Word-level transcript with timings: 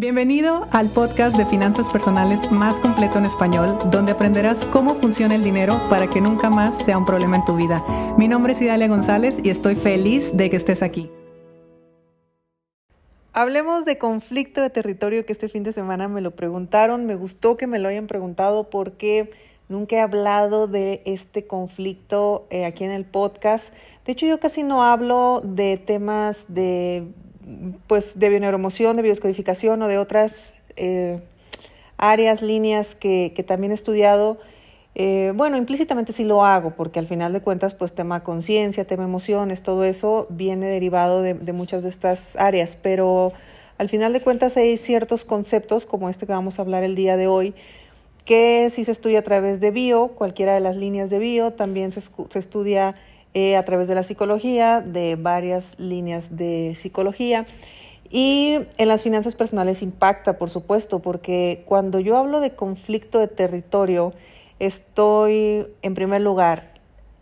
Bienvenido 0.00 0.66
al 0.72 0.88
podcast 0.88 1.36
de 1.36 1.44
finanzas 1.44 1.90
personales 1.90 2.50
más 2.50 2.80
completo 2.80 3.18
en 3.18 3.26
español, 3.26 3.78
donde 3.90 4.12
aprenderás 4.12 4.64
cómo 4.64 4.94
funciona 4.94 5.34
el 5.34 5.44
dinero 5.44 5.78
para 5.90 6.08
que 6.08 6.22
nunca 6.22 6.48
más 6.48 6.78
sea 6.82 6.96
un 6.96 7.04
problema 7.04 7.36
en 7.36 7.44
tu 7.44 7.54
vida. 7.54 7.84
Mi 8.16 8.26
nombre 8.26 8.54
es 8.54 8.62
Idalia 8.62 8.88
González 8.88 9.42
y 9.44 9.50
estoy 9.50 9.74
feliz 9.74 10.34
de 10.34 10.48
que 10.48 10.56
estés 10.56 10.82
aquí. 10.82 11.10
Hablemos 13.34 13.84
de 13.84 13.98
conflicto 13.98 14.62
de 14.62 14.70
territorio 14.70 15.26
que 15.26 15.34
este 15.34 15.50
fin 15.50 15.64
de 15.64 15.74
semana 15.74 16.08
me 16.08 16.22
lo 16.22 16.30
preguntaron. 16.30 17.04
Me 17.04 17.14
gustó 17.14 17.58
que 17.58 17.66
me 17.66 17.78
lo 17.78 17.90
hayan 17.90 18.06
preguntado 18.06 18.70
porque 18.70 19.30
nunca 19.68 19.96
he 19.96 20.00
hablado 20.00 20.66
de 20.66 21.02
este 21.04 21.46
conflicto 21.46 22.46
eh, 22.48 22.64
aquí 22.64 22.84
en 22.84 22.92
el 22.92 23.04
podcast. 23.04 23.74
De 24.06 24.12
hecho, 24.12 24.24
yo 24.24 24.40
casi 24.40 24.62
no 24.62 24.82
hablo 24.82 25.42
de 25.44 25.76
temas 25.76 26.46
de 26.48 27.12
pues 27.86 28.18
de 28.18 28.28
bioneuromoción, 28.28 28.96
de 28.96 29.02
bioscodificación 29.02 29.82
o 29.82 29.88
de 29.88 29.98
otras 29.98 30.52
eh, 30.76 31.20
áreas, 31.96 32.42
líneas 32.42 32.94
que, 32.94 33.32
que, 33.34 33.42
también 33.42 33.72
he 33.72 33.74
estudiado, 33.74 34.38
eh, 34.94 35.32
bueno, 35.34 35.56
implícitamente 35.56 36.12
sí 36.12 36.24
lo 36.24 36.44
hago, 36.44 36.70
porque 36.70 36.98
al 36.98 37.06
final 37.06 37.32
de 37.32 37.40
cuentas, 37.40 37.74
pues 37.74 37.94
tema 37.94 38.22
conciencia, 38.22 38.86
tema 38.86 39.04
emociones, 39.04 39.62
todo 39.62 39.84
eso 39.84 40.26
viene 40.30 40.66
derivado 40.66 41.22
de, 41.22 41.34
de, 41.34 41.52
muchas 41.52 41.82
de 41.82 41.88
estas 41.88 42.36
áreas, 42.36 42.76
pero 42.80 43.32
al 43.78 43.88
final 43.88 44.12
de 44.12 44.20
cuentas 44.20 44.56
hay 44.56 44.76
ciertos 44.76 45.24
conceptos, 45.24 45.86
como 45.86 46.08
este 46.08 46.26
que 46.26 46.32
vamos 46.32 46.58
a 46.58 46.62
hablar 46.62 46.82
el 46.82 46.94
día 46.94 47.16
de 47.16 47.26
hoy, 47.26 47.54
que 48.24 48.68
si 48.70 48.84
se 48.84 48.92
estudia 48.92 49.20
a 49.20 49.22
través 49.22 49.60
de 49.60 49.70
bio, 49.70 50.08
cualquiera 50.08 50.54
de 50.54 50.60
las 50.60 50.76
líneas 50.76 51.10
de 51.10 51.18
bio, 51.18 51.52
también 51.52 51.92
se, 51.92 52.00
se 52.00 52.38
estudia 52.38 52.94
eh, 53.34 53.56
a 53.56 53.64
través 53.64 53.88
de 53.88 53.94
la 53.94 54.02
psicología, 54.02 54.80
de 54.80 55.16
varias 55.16 55.78
líneas 55.78 56.36
de 56.36 56.76
psicología. 56.80 57.46
Y 58.10 58.58
en 58.76 58.88
las 58.88 59.02
finanzas 59.02 59.36
personales 59.36 59.82
impacta, 59.82 60.36
por 60.36 60.50
supuesto, 60.50 60.98
porque 60.98 61.62
cuando 61.66 62.00
yo 62.00 62.16
hablo 62.16 62.40
de 62.40 62.50
conflicto 62.56 63.20
de 63.20 63.28
territorio, 63.28 64.12
estoy, 64.58 65.66
en 65.82 65.94
primer 65.94 66.20
lugar, 66.20 66.74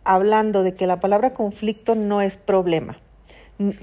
hablando 0.03 0.63
de 0.63 0.73
que 0.73 0.87
la 0.87 0.99
palabra 0.99 1.33
conflicto 1.33 1.93
no 1.93 2.21
es 2.21 2.37
problema. 2.37 2.97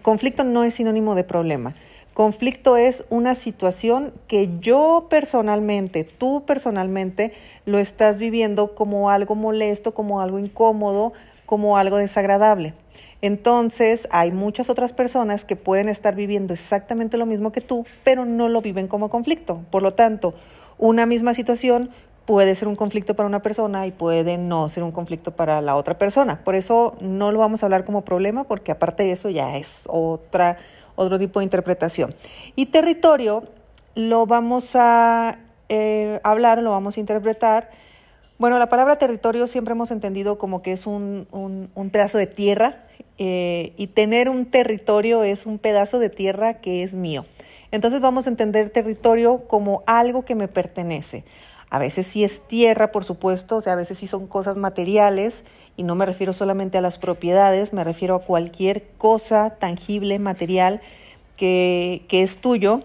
Conflicto 0.02 0.42
no 0.42 0.64
es 0.64 0.74
sinónimo 0.74 1.14
de 1.14 1.22
problema. 1.22 1.76
Conflicto 2.12 2.76
es 2.78 3.04
una 3.10 3.34
situación 3.34 4.12
que 4.26 4.58
yo 4.58 5.06
personalmente, 5.10 6.02
tú 6.02 6.44
personalmente, 6.46 7.34
lo 7.66 7.78
estás 7.78 8.16
viviendo 8.16 8.74
como 8.74 9.10
algo 9.10 9.34
molesto, 9.34 9.92
como 9.92 10.22
algo 10.22 10.38
incómodo, 10.38 11.12
como 11.46 11.78
algo 11.78 11.96
desagradable. 11.96 12.74
Entonces, 13.22 14.08
hay 14.10 14.30
muchas 14.30 14.68
otras 14.68 14.92
personas 14.92 15.44
que 15.44 15.56
pueden 15.56 15.88
estar 15.88 16.14
viviendo 16.14 16.52
exactamente 16.52 17.16
lo 17.16 17.26
mismo 17.26 17.50
que 17.50 17.60
tú, 17.60 17.86
pero 18.04 18.24
no 18.24 18.48
lo 18.48 18.60
viven 18.60 18.88
como 18.88 19.08
conflicto. 19.08 19.62
Por 19.70 19.82
lo 19.82 19.94
tanto, 19.94 20.34
una 20.78 21.06
misma 21.06 21.32
situación 21.32 21.88
puede 22.26 22.54
ser 22.56 22.68
un 22.68 22.76
conflicto 22.76 23.14
para 23.14 23.28
una 23.28 23.40
persona 23.40 23.86
y 23.86 23.92
puede 23.92 24.36
no 24.36 24.68
ser 24.68 24.82
un 24.82 24.92
conflicto 24.92 25.30
para 25.30 25.60
la 25.60 25.76
otra 25.76 25.96
persona. 25.96 26.40
Por 26.44 26.56
eso 26.56 26.96
no 27.00 27.32
lo 27.32 27.38
vamos 27.38 27.62
a 27.62 27.66
hablar 27.66 27.84
como 27.84 28.04
problema, 28.04 28.44
porque 28.44 28.72
aparte 28.72 29.04
de 29.04 29.12
eso 29.12 29.30
ya 29.30 29.56
es 29.56 29.84
otra, 29.86 30.58
otro 30.96 31.18
tipo 31.18 31.40
de 31.40 31.44
interpretación. 31.44 32.14
Y 32.56 32.66
territorio 32.66 33.44
lo 33.94 34.26
vamos 34.26 34.72
a 34.74 35.38
eh, 35.68 36.20
hablar, 36.22 36.62
lo 36.62 36.72
vamos 36.72 36.96
a 36.96 37.00
interpretar 37.00 37.70
bueno, 38.38 38.58
la 38.58 38.68
palabra 38.68 38.96
territorio 38.96 39.46
siempre 39.46 39.72
hemos 39.72 39.90
entendido 39.90 40.38
como 40.38 40.62
que 40.62 40.72
es 40.72 40.86
un, 40.86 41.26
un, 41.30 41.90
pedazo 41.90 42.18
de 42.18 42.26
tierra 42.26 42.84
eh, 43.18 43.72
y 43.76 43.86
tener 43.86 44.28
un 44.28 44.46
territorio 44.46 45.24
es 45.24 45.46
un 45.46 45.58
pedazo 45.58 45.98
de 45.98 46.10
tierra 46.10 46.54
que 46.54 46.82
es 46.82 46.94
mío. 46.94 47.24
Entonces 47.70 48.00
vamos 48.00 48.26
a 48.26 48.30
entender 48.30 48.70
territorio 48.70 49.46
como 49.48 49.82
algo 49.86 50.24
que 50.24 50.34
me 50.34 50.48
pertenece. 50.48 51.24
A 51.70 51.78
veces 51.78 52.06
sí 52.06 52.24
es 52.24 52.42
tierra, 52.42 52.92
por 52.92 53.04
supuesto, 53.04 53.56
o 53.56 53.60
sea, 53.60 53.72
a 53.72 53.76
veces 53.76 53.98
sí 53.98 54.06
son 54.06 54.26
cosas 54.26 54.56
materiales 54.56 55.42
y 55.76 55.82
no 55.82 55.94
me 55.94 56.06
refiero 56.06 56.32
solamente 56.32 56.78
a 56.78 56.80
las 56.80 56.98
propiedades, 56.98 57.72
me 57.72 57.84
refiero 57.84 58.14
a 58.14 58.20
cualquier 58.20 58.86
cosa 58.98 59.56
tangible, 59.58 60.18
material 60.18 60.80
que, 61.36 62.04
que 62.08 62.22
es 62.22 62.38
tuyo. 62.38 62.82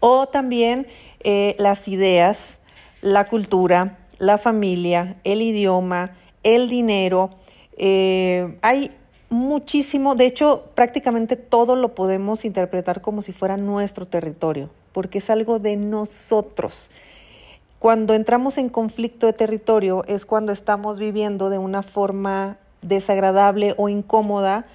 O 0.00 0.28
también 0.28 0.86
eh, 1.24 1.56
las 1.58 1.88
ideas, 1.88 2.60
la 3.00 3.26
cultura, 3.26 3.98
la 4.18 4.38
familia, 4.38 5.16
el 5.24 5.42
idioma, 5.42 6.12
el 6.42 6.68
dinero. 6.68 7.30
Eh, 7.76 8.58
hay 8.62 8.90
muchísimo, 9.30 10.14
de 10.14 10.26
hecho 10.26 10.64
prácticamente 10.74 11.36
todo 11.36 11.76
lo 11.76 11.94
podemos 11.94 12.44
interpretar 12.44 13.00
como 13.00 13.22
si 13.22 13.32
fuera 13.32 13.56
nuestro 13.56 14.06
territorio, 14.06 14.70
porque 14.92 15.18
es 15.18 15.30
algo 15.30 15.58
de 15.58 15.76
nosotros. 15.76 16.90
Cuando 17.78 18.14
entramos 18.14 18.58
en 18.58 18.68
conflicto 18.68 19.26
de 19.26 19.32
territorio 19.32 20.04
es 20.08 20.26
cuando 20.26 20.50
estamos 20.52 20.98
viviendo 20.98 21.50
de 21.50 21.58
una 21.58 21.82
forma 21.82 22.56
desagradable 22.82 23.74
o 23.76 23.88
incómoda 23.88 24.66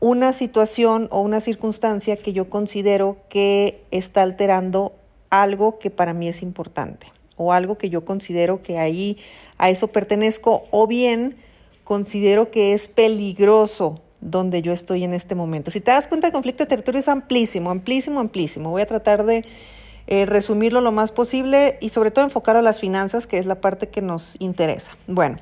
una 0.00 0.32
situación 0.32 1.08
o 1.10 1.20
una 1.20 1.40
circunstancia 1.40 2.16
que 2.16 2.32
yo 2.32 2.48
considero 2.48 3.18
que 3.28 3.82
está 3.90 4.22
alterando 4.22 4.92
algo 5.28 5.78
que 5.78 5.90
para 5.90 6.14
mí 6.14 6.28
es 6.28 6.42
importante 6.42 7.06
o 7.40 7.54
algo 7.54 7.78
que 7.78 7.88
yo 7.88 8.04
considero 8.04 8.62
que 8.62 8.78
ahí 8.78 9.16
a 9.56 9.70
eso 9.70 9.88
pertenezco 9.88 10.64
o 10.70 10.86
bien 10.86 11.36
considero 11.84 12.50
que 12.50 12.74
es 12.74 12.86
peligroso 12.86 14.02
donde 14.20 14.60
yo 14.60 14.74
estoy 14.74 15.04
en 15.04 15.14
este 15.14 15.34
momento. 15.34 15.70
Si 15.70 15.80
te 15.80 15.90
das 15.90 16.06
cuenta, 16.06 16.26
el 16.26 16.34
conflicto 16.34 16.64
de 16.64 16.68
territorio 16.68 17.00
es 17.00 17.08
amplísimo, 17.08 17.70
amplísimo, 17.70 18.20
amplísimo. 18.20 18.68
Voy 18.68 18.82
a 18.82 18.86
tratar 18.86 19.24
de 19.24 19.46
eh, 20.06 20.26
resumirlo 20.26 20.82
lo 20.82 20.92
más 20.92 21.12
posible 21.12 21.78
y 21.80 21.88
sobre 21.88 22.10
todo 22.10 22.26
enfocar 22.26 22.56
a 22.56 22.62
las 22.62 22.78
finanzas, 22.78 23.26
que 23.26 23.38
es 23.38 23.46
la 23.46 23.62
parte 23.62 23.88
que 23.88 24.02
nos 24.02 24.36
interesa. 24.38 24.92
Bueno, 25.06 25.38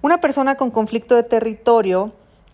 una 0.00 0.22
persona 0.22 0.54
con 0.54 0.70
conflicto 0.70 1.14
de 1.14 1.22
territorio 1.22 2.12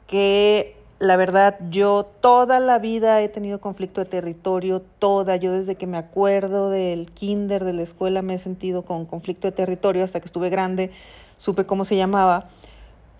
que 0.08 0.74
la 0.98 1.16
verdad, 1.16 1.56
yo 1.70 2.06
toda 2.20 2.58
la 2.58 2.78
vida 2.78 3.20
he 3.22 3.28
tenido 3.28 3.60
conflicto 3.60 4.00
de 4.00 4.06
territorio, 4.10 4.82
toda, 4.98 5.36
yo 5.36 5.52
desde 5.52 5.76
que 5.76 5.86
me 5.86 5.96
acuerdo 5.96 6.70
del 6.70 7.10
kinder, 7.12 7.64
de 7.64 7.72
la 7.72 7.82
escuela, 7.82 8.20
me 8.20 8.34
he 8.34 8.38
sentido 8.38 8.82
con 8.82 9.06
conflicto 9.06 9.46
de 9.46 9.52
territorio, 9.52 10.02
hasta 10.02 10.18
que 10.18 10.26
estuve 10.26 10.50
grande, 10.50 10.90
supe 11.36 11.66
cómo 11.66 11.84
se 11.84 11.96
llamaba, 11.96 12.48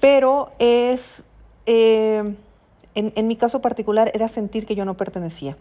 pero 0.00 0.50
es, 0.58 1.24
eh, 1.66 2.34
en, 2.96 3.12
en 3.14 3.26
mi 3.28 3.36
caso 3.36 3.60
particular, 3.60 4.10
era 4.12 4.26
sentir 4.26 4.66
que 4.66 4.74
yo 4.74 4.84
no 4.84 4.96
pertenecía. 4.96 5.56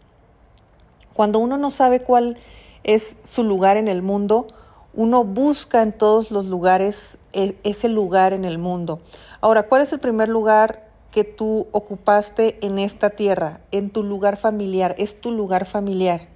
Cuando 1.14 1.38
uno 1.38 1.58
no 1.58 1.70
sabe 1.70 2.00
cuál 2.00 2.38
es 2.84 3.18
su 3.26 3.44
lugar 3.44 3.78
en 3.78 3.88
el 3.88 4.02
mundo, 4.02 4.48
uno 4.96 5.24
busca 5.24 5.84
en 5.84 5.92
todos 5.92 6.32
los 6.32 6.46
lugares 6.46 7.20
e, 7.32 7.56
ese 7.64 7.90
lugar 7.90 8.34
en 8.34 8.44
el 8.44 8.58
mundo. 8.58 9.00
Ahora, 9.42 9.64
¿cuál 9.64 9.84
es 9.84 9.94
el 9.94 10.00
primer 10.00 10.30
lugar 10.30 10.87
que 11.18 11.24
tú 11.24 11.66
ocupaste 11.72 12.60
en 12.62 12.78
esta 12.78 13.10
tierra, 13.10 13.60
en 13.72 13.90
tu 13.90 14.04
lugar 14.04 14.38
familiar, 14.38 14.94
es 15.00 15.20
tu 15.20 15.32
lugar 15.32 15.66
familiar. 15.66 16.28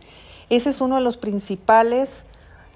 Ese 0.50 0.72
es 0.72 0.82
uno 0.82 0.96
de 0.96 1.04
los 1.04 1.18
principales 1.18 2.26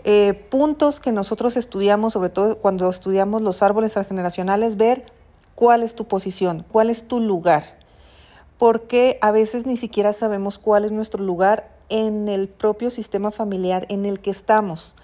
eh, 0.03 0.35
puntos 0.51 0.99
que 0.99 1.11
nosotros 1.11 1.57
estudiamos, 1.57 2.13
sobre 2.13 2.29
todo 2.29 2.59
cuando 2.59 2.87
estudiamos 2.91 3.41
los 3.41 3.63
árboles 3.63 3.95
generacionales, 4.07 4.77
ver 4.77 5.07
cuál 5.55 5.81
es 5.81 5.95
tu 5.95 6.05
posición, 6.05 6.63
cuál 6.71 6.91
es 6.91 7.07
tu 7.07 7.19
lugar. 7.19 7.79
Porque 8.59 9.17
a 9.23 9.31
veces 9.31 9.65
ni 9.65 9.75
siquiera 9.75 10.13
sabemos 10.13 10.59
cuál 10.59 10.85
es 10.85 10.91
nuestro 10.91 11.23
lugar 11.23 11.71
en 11.89 12.29
el 12.29 12.49
propio 12.49 12.91
sistema 12.91 13.31
familiar 13.31 13.87
en 13.89 14.05
el 14.05 14.19
que 14.19 14.29
estamos, 14.29 14.95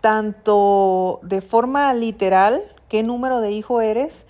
tanto 0.00 1.18
de 1.24 1.40
forma 1.40 1.92
literal, 1.92 2.62
qué 2.88 3.02
número 3.02 3.40
de 3.40 3.50
hijo 3.50 3.80
eres, 3.80 4.28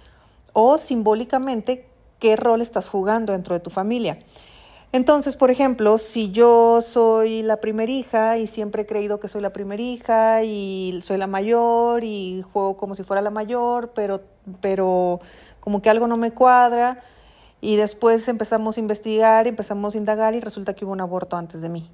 o 0.55 0.79
simbólicamente 0.79 1.85
qué 2.19 2.37
rol 2.37 2.61
estás 2.61 2.89
jugando 2.89 3.33
dentro 3.33 3.55
de 3.55 3.61
tu 3.61 3.71
familia. 3.71 4.19
Entonces, 4.93 5.37
por 5.37 5.51
ejemplo, 5.51 5.99
si 5.99 6.31
yo 6.31 6.81
soy 6.81 7.43
la 7.43 7.59
primera 7.59 7.91
hija 7.91 8.39
y 8.39 8.47
siempre 8.47 8.83
he 8.83 8.87
creído 8.87 9.21
que 9.21 9.29
soy 9.29 9.43
la 9.43 9.53
primera 9.53 9.83
hija 9.83 10.43
y 10.43 11.01
soy 11.05 11.19
la 11.19 11.27
mayor 11.27 12.05
y 12.05 12.43
juego 12.53 12.77
como 12.77 12.95
si 12.95 13.03
fuera 13.03 13.21
la 13.21 13.31
mayor, 13.31 13.91
pero, 13.95 14.23
pero 14.61 15.21
como 15.61 15.83
que 15.83 15.91
algo 15.91 16.07
no 16.07 16.17
me 16.17 16.33
cuadra 16.33 17.03
y 17.61 17.77
después 17.77 18.29
empezamos 18.29 18.77
a 18.77 18.81
investigar, 18.81 19.47
empezamos 19.47 19.95
a 19.95 19.99
indagar 19.99 20.35
y 20.35 20.41
resulta 20.41 20.75
que 20.75 20.85
hubo 20.85 20.93
un 20.93 21.01
aborto 21.01 21.37
antes 21.37 21.61
de 21.61 21.69
mí. 21.69 21.91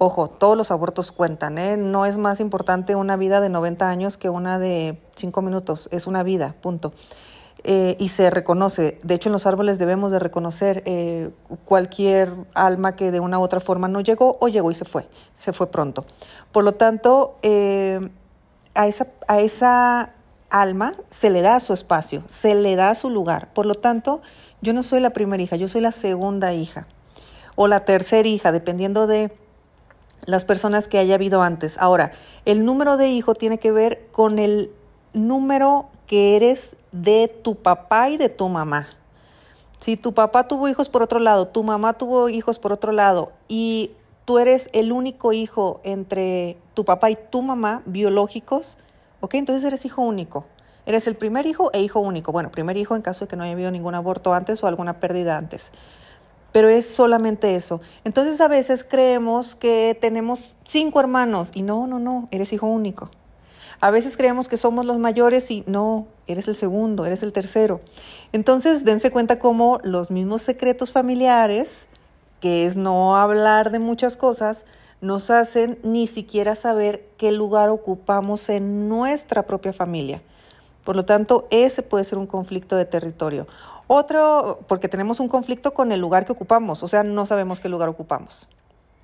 Ojo, 0.00 0.28
todos 0.28 0.56
los 0.56 0.70
abortos 0.70 1.10
cuentan, 1.10 1.58
¿eh? 1.58 1.76
No 1.76 2.06
es 2.06 2.18
más 2.18 2.38
importante 2.38 2.94
una 2.94 3.16
vida 3.16 3.40
de 3.40 3.48
90 3.48 3.88
años 3.88 4.16
que 4.16 4.28
una 4.28 4.60
de 4.60 5.00
5 5.16 5.42
minutos, 5.42 5.88
es 5.90 6.06
una 6.06 6.22
vida, 6.22 6.54
punto. 6.60 6.92
Eh, 7.64 7.96
y 7.98 8.10
se 8.10 8.30
reconoce. 8.30 9.00
De 9.02 9.14
hecho, 9.14 9.28
en 9.28 9.32
los 9.32 9.46
árboles 9.46 9.78
debemos 9.78 10.12
de 10.12 10.20
reconocer 10.20 10.82
eh, 10.86 11.30
cualquier 11.64 12.32
alma 12.54 12.94
que 12.94 13.10
de 13.10 13.18
una 13.18 13.38
u 13.38 13.42
otra 13.42 13.58
forma 13.58 13.88
no 13.88 14.00
llegó 14.00 14.38
o 14.40 14.48
llegó 14.48 14.70
y 14.70 14.74
se 14.74 14.84
fue, 14.84 15.08
se 15.34 15.52
fue 15.52 15.68
pronto. 15.68 16.04
Por 16.52 16.62
lo 16.62 16.74
tanto, 16.74 17.36
eh, 17.42 18.10
a, 18.74 18.86
esa, 18.86 19.08
a 19.26 19.40
esa 19.40 20.12
alma 20.50 20.94
se 21.10 21.30
le 21.30 21.42
da 21.42 21.58
su 21.58 21.72
espacio, 21.72 22.22
se 22.26 22.54
le 22.54 22.76
da 22.76 22.94
su 22.94 23.10
lugar. 23.10 23.52
Por 23.52 23.66
lo 23.66 23.74
tanto, 23.74 24.22
yo 24.60 24.72
no 24.72 24.84
soy 24.84 25.00
la 25.00 25.10
primera 25.10 25.42
hija, 25.42 25.56
yo 25.56 25.66
soy 25.66 25.80
la 25.80 25.92
segunda 25.92 26.54
hija 26.54 26.86
o 27.56 27.66
la 27.66 27.84
tercera 27.84 28.28
hija, 28.28 28.52
dependiendo 28.52 29.08
de 29.08 29.32
las 30.26 30.44
personas 30.44 30.86
que 30.86 30.98
haya 30.98 31.16
habido 31.16 31.42
antes. 31.42 31.76
Ahora, 31.78 32.12
el 32.44 32.64
número 32.64 32.96
de 32.96 33.08
hijo 33.08 33.34
tiene 33.34 33.58
que 33.58 33.72
ver 33.72 34.06
con 34.12 34.38
el 34.38 34.70
número 35.12 35.88
que 36.08 36.34
eres 36.34 36.74
de 36.90 37.28
tu 37.28 37.54
papá 37.54 38.08
y 38.08 38.16
de 38.16 38.30
tu 38.30 38.48
mamá. 38.48 38.88
Si 39.78 39.96
tu 39.96 40.12
papá 40.12 40.48
tuvo 40.48 40.68
hijos 40.68 40.88
por 40.88 41.02
otro 41.02 41.20
lado, 41.20 41.46
tu 41.46 41.62
mamá 41.62 41.92
tuvo 41.92 42.28
hijos 42.28 42.58
por 42.58 42.72
otro 42.72 42.90
lado 42.90 43.30
y 43.46 43.92
tú 44.24 44.38
eres 44.38 44.68
el 44.72 44.90
único 44.90 45.32
hijo 45.32 45.80
entre 45.84 46.56
tu 46.74 46.84
papá 46.84 47.10
y 47.10 47.16
tu 47.30 47.42
mamá 47.42 47.82
biológicos, 47.86 48.76
¿ok? 49.20 49.34
Entonces 49.34 49.62
eres 49.64 49.84
hijo 49.84 50.02
único. 50.02 50.46
Eres 50.86 51.06
el 51.06 51.14
primer 51.14 51.46
hijo 51.46 51.70
e 51.74 51.82
hijo 51.82 52.00
único. 52.00 52.32
Bueno, 52.32 52.50
primer 52.50 52.78
hijo 52.78 52.96
en 52.96 53.02
caso 53.02 53.26
de 53.26 53.28
que 53.28 53.36
no 53.36 53.44
haya 53.44 53.52
habido 53.52 53.70
ningún 53.70 53.94
aborto 53.94 54.32
antes 54.32 54.64
o 54.64 54.66
alguna 54.66 55.00
pérdida 55.00 55.36
antes. 55.36 55.70
Pero 56.50 56.68
es 56.68 56.86
solamente 56.86 57.54
eso. 57.54 57.82
Entonces 58.04 58.40
a 58.40 58.48
veces 58.48 58.82
creemos 58.82 59.54
que 59.54 59.96
tenemos 60.00 60.56
cinco 60.64 60.98
hermanos 60.98 61.50
y 61.52 61.62
no, 61.62 61.86
no, 61.86 61.98
no, 61.98 62.26
eres 62.30 62.54
hijo 62.54 62.66
único. 62.66 63.10
A 63.80 63.90
veces 63.90 64.16
creemos 64.16 64.48
que 64.48 64.56
somos 64.56 64.86
los 64.86 64.98
mayores 64.98 65.50
y 65.50 65.62
no, 65.66 66.06
eres 66.26 66.48
el 66.48 66.56
segundo, 66.56 67.04
eres 67.04 67.22
el 67.22 67.32
tercero. 67.32 67.80
Entonces 68.32 68.84
dense 68.84 69.10
cuenta 69.10 69.38
cómo 69.38 69.78
los 69.84 70.10
mismos 70.10 70.42
secretos 70.42 70.90
familiares, 70.90 71.86
que 72.40 72.66
es 72.66 72.76
no 72.76 73.16
hablar 73.16 73.70
de 73.70 73.78
muchas 73.78 74.16
cosas, 74.16 74.64
nos 75.00 75.30
hacen 75.30 75.78
ni 75.84 76.08
siquiera 76.08 76.56
saber 76.56 77.06
qué 77.18 77.30
lugar 77.30 77.68
ocupamos 77.68 78.48
en 78.48 78.88
nuestra 78.88 79.44
propia 79.44 79.72
familia. 79.72 80.22
Por 80.84 80.96
lo 80.96 81.04
tanto, 81.04 81.46
ese 81.50 81.82
puede 81.82 82.04
ser 82.04 82.18
un 82.18 82.26
conflicto 82.26 82.74
de 82.74 82.84
territorio. 82.84 83.46
Otro, 83.86 84.60
porque 84.66 84.88
tenemos 84.88 85.20
un 85.20 85.28
conflicto 85.28 85.72
con 85.72 85.92
el 85.92 86.00
lugar 86.00 86.26
que 86.26 86.32
ocupamos, 86.32 86.82
o 86.82 86.88
sea, 86.88 87.04
no 87.04 87.26
sabemos 87.26 87.60
qué 87.60 87.68
lugar 87.68 87.88
ocupamos. 87.88 88.48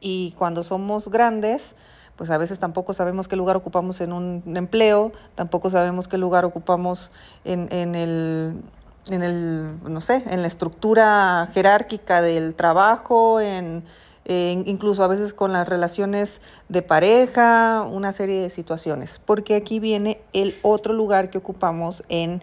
Y 0.01 0.35
cuando 0.37 0.63
somos 0.63 1.09
grandes, 1.09 1.77
pues 2.17 2.31
a 2.31 2.39
veces 2.39 2.59
tampoco 2.59 2.93
sabemos 2.93 3.29
qué 3.29 3.37
lugar 3.37 3.57
ocupamos 3.57 4.01
en 4.01 4.13
un 4.13 4.43
empleo, 4.57 5.13
tampoco 5.35 5.71
sabemos 5.71 6.09
qué 6.09 6.19
lugar 6.19 6.45
ocupamos 6.45 7.11
en, 7.45 7.69
en 7.73 7.95
el 7.95 8.63
en 9.11 9.23
el, 9.23 9.79
no 9.83 10.01
sé, 10.01 10.23
en 10.27 10.43
la 10.43 10.49
estructura 10.49 11.49
jerárquica 11.53 12.23
del 12.23 12.55
trabajo, 12.55 13.41
en, 13.41 13.85
incluso 14.27 15.05
a 15.05 15.09
veces 15.09 15.35
con 15.35 15.53
las 15.53 15.69
relaciones 15.69 16.41
de 16.69 16.81
pareja, 16.83 17.83
una 17.83 18.13
serie 18.13 18.41
de 18.41 18.51
situaciones, 18.51 19.21
porque 19.25 19.55
aquí 19.55 19.81
viene 19.81 20.21
el 20.33 20.59
otro 20.63 20.95
lugar 20.95 21.29
que 21.29 21.39
ocupamos 21.39 22.03
en 22.09 22.41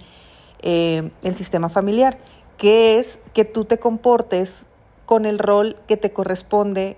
eh, 0.62 1.09
el 1.24 1.35
sistema 1.35 1.69
familiar, 1.69 2.19
que 2.57 3.00
es 3.00 3.19
que 3.33 3.45
tú 3.45 3.65
te 3.65 3.79
comportes 3.79 4.67
con 5.07 5.25
el 5.25 5.39
rol 5.39 5.75
que 5.88 5.97
te 5.97 6.13
corresponde 6.13 6.97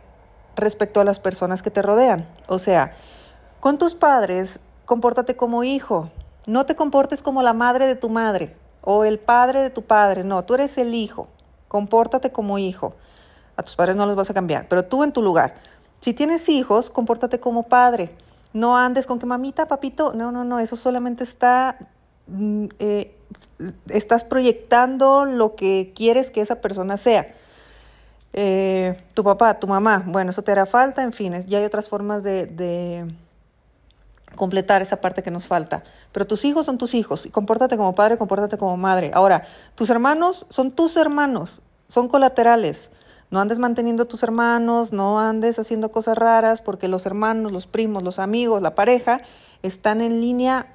respecto 0.56 1.00
a 1.00 1.04
las 1.04 1.20
personas 1.20 1.62
que 1.64 1.72
te 1.72 1.82
rodean. 1.82 2.28
O 2.48 2.60
sea, 2.60 2.96
con 3.60 3.78
tus 3.78 3.96
padres, 3.96 4.60
compórtate 4.86 5.36
como 5.36 5.64
hijo. 5.64 6.10
No 6.46 6.66
te 6.66 6.76
comportes 6.76 7.24
como 7.24 7.42
la 7.42 7.54
madre 7.54 7.88
de 7.88 7.96
tu 7.96 8.10
madre 8.10 8.56
o 8.82 9.06
el 9.06 9.20
padre 9.20 9.62
de 9.62 9.70
tu 9.70 9.84
padre. 9.84 10.24
No, 10.24 10.44
tú 10.44 10.56
eres 10.56 10.78
el 10.78 10.94
hijo. 10.94 11.28
Compórtate 11.68 12.32
como 12.32 12.60
hijo. 12.60 12.94
A 13.56 13.64
tus 13.64 13.76
padres 13.76 13.96
no 13.96 14.06
los 14.06 14.16
vas 14.16 14.30
a 14.30 14.34
cambiar, 14.34 14.68
pero 14.68 14.86
tú 14.86 15.04
en 15.04 15.12
tu 15.12 15.22
lugar. 15.22 15.56
Si 16.02 16.14
tienes 16.14 16.50
hijos, 16.50 16.90
compórtate 16.90 17.40
como 17.40 17.64
padre. 17.64 18.12
No 18.52 18.78
andes 18.78 19.08
con 19.08 19.20
que 19.20 19.26
mamita, 19.26 19.68
papito. 19.68 20.14
No, 20.14 20.32
no, 20.32 20.44
no, 20.44 20.60
eso 20.60 20.76
solamente 20.76 21.24
está... 21.24 21.78
Mm, 22.28 22.66
eh, 22.80 23.18
estás 23.90 24.24
proyectando 24.24 25.26
lo 25.26 25.56
que 25.56 25.94
quieres 25.96 26.30
que 26.30 26.42
esa 26.42 26.62
persona 26.62 26.98
sea. 26.98 27.34
Eh, 28.34 28.98
tu 29.14 29.24
papá, 29.24 29.60
tu 29.60 29.68
mamá, 29.68 30.04
bueno, 30.08 30.32
eso 30.32 30.42
te 30.42 30.52
hará 30.52 30.66
falta, 30.66 31.04
en 31.04 31.14
fin, 31.14 31.34
ya 31.46 31.60
hay 31.60 31.66
otras 31.66 31.88
formas 31.88 32.24
de, 32.24 32.48
de, 32.48 33.14
completar 34.36 34.82
esa 34.82 35.00
parte 35.00 35.22
que 35.22 35.30
nos 35.30 35.48
falta. 35.48 35.84
Pero 36.12 36.26
tus 36.26 36.44
hijos 36.44 36.66
son 36.66 36.80
tus 36.80 36.96
hijos, 36.96 37.28
y 37.28 37.30
compórtate 37.30 37.78
como 37.78 37.94
padre, 37.94 38.18
compórtate 38.18 38.58
como 38.58 38.76
madre. 38.76 39.12
Ahora, 39.14 39.46
tus 39.76 39.90
hermanos 39.92 40.48
son 40.50 40.72
tus 40.72 40.98
hermanos, 40.98 41.62
son 41.88 42.08
colaterales. 42.08 42.90
No 43.30 43.40
andes 43.40 43.58
manteniendo 43.58 44.04
a 44.04 44.08
tus 44.08 44.22
hermanos, 44.22 44.94
no 44.94 45.20
andes 45.20 45.58
haciendo 45.58 45.92
cosas 45.92 46.18
raras, 46.18 46.62
porque 46.62 46.88
los 46.88 47.06
hermanos, 47.06 47.52
los 47.52 47.68
primos, 47.68 48.04
los 48.04 48.20
amigos, 48.20 48.62
la 48.62 48.76
pareja, 48.76 49.22
están 49.64 50.02
en 50.02 50.22
línea 50.22 50.68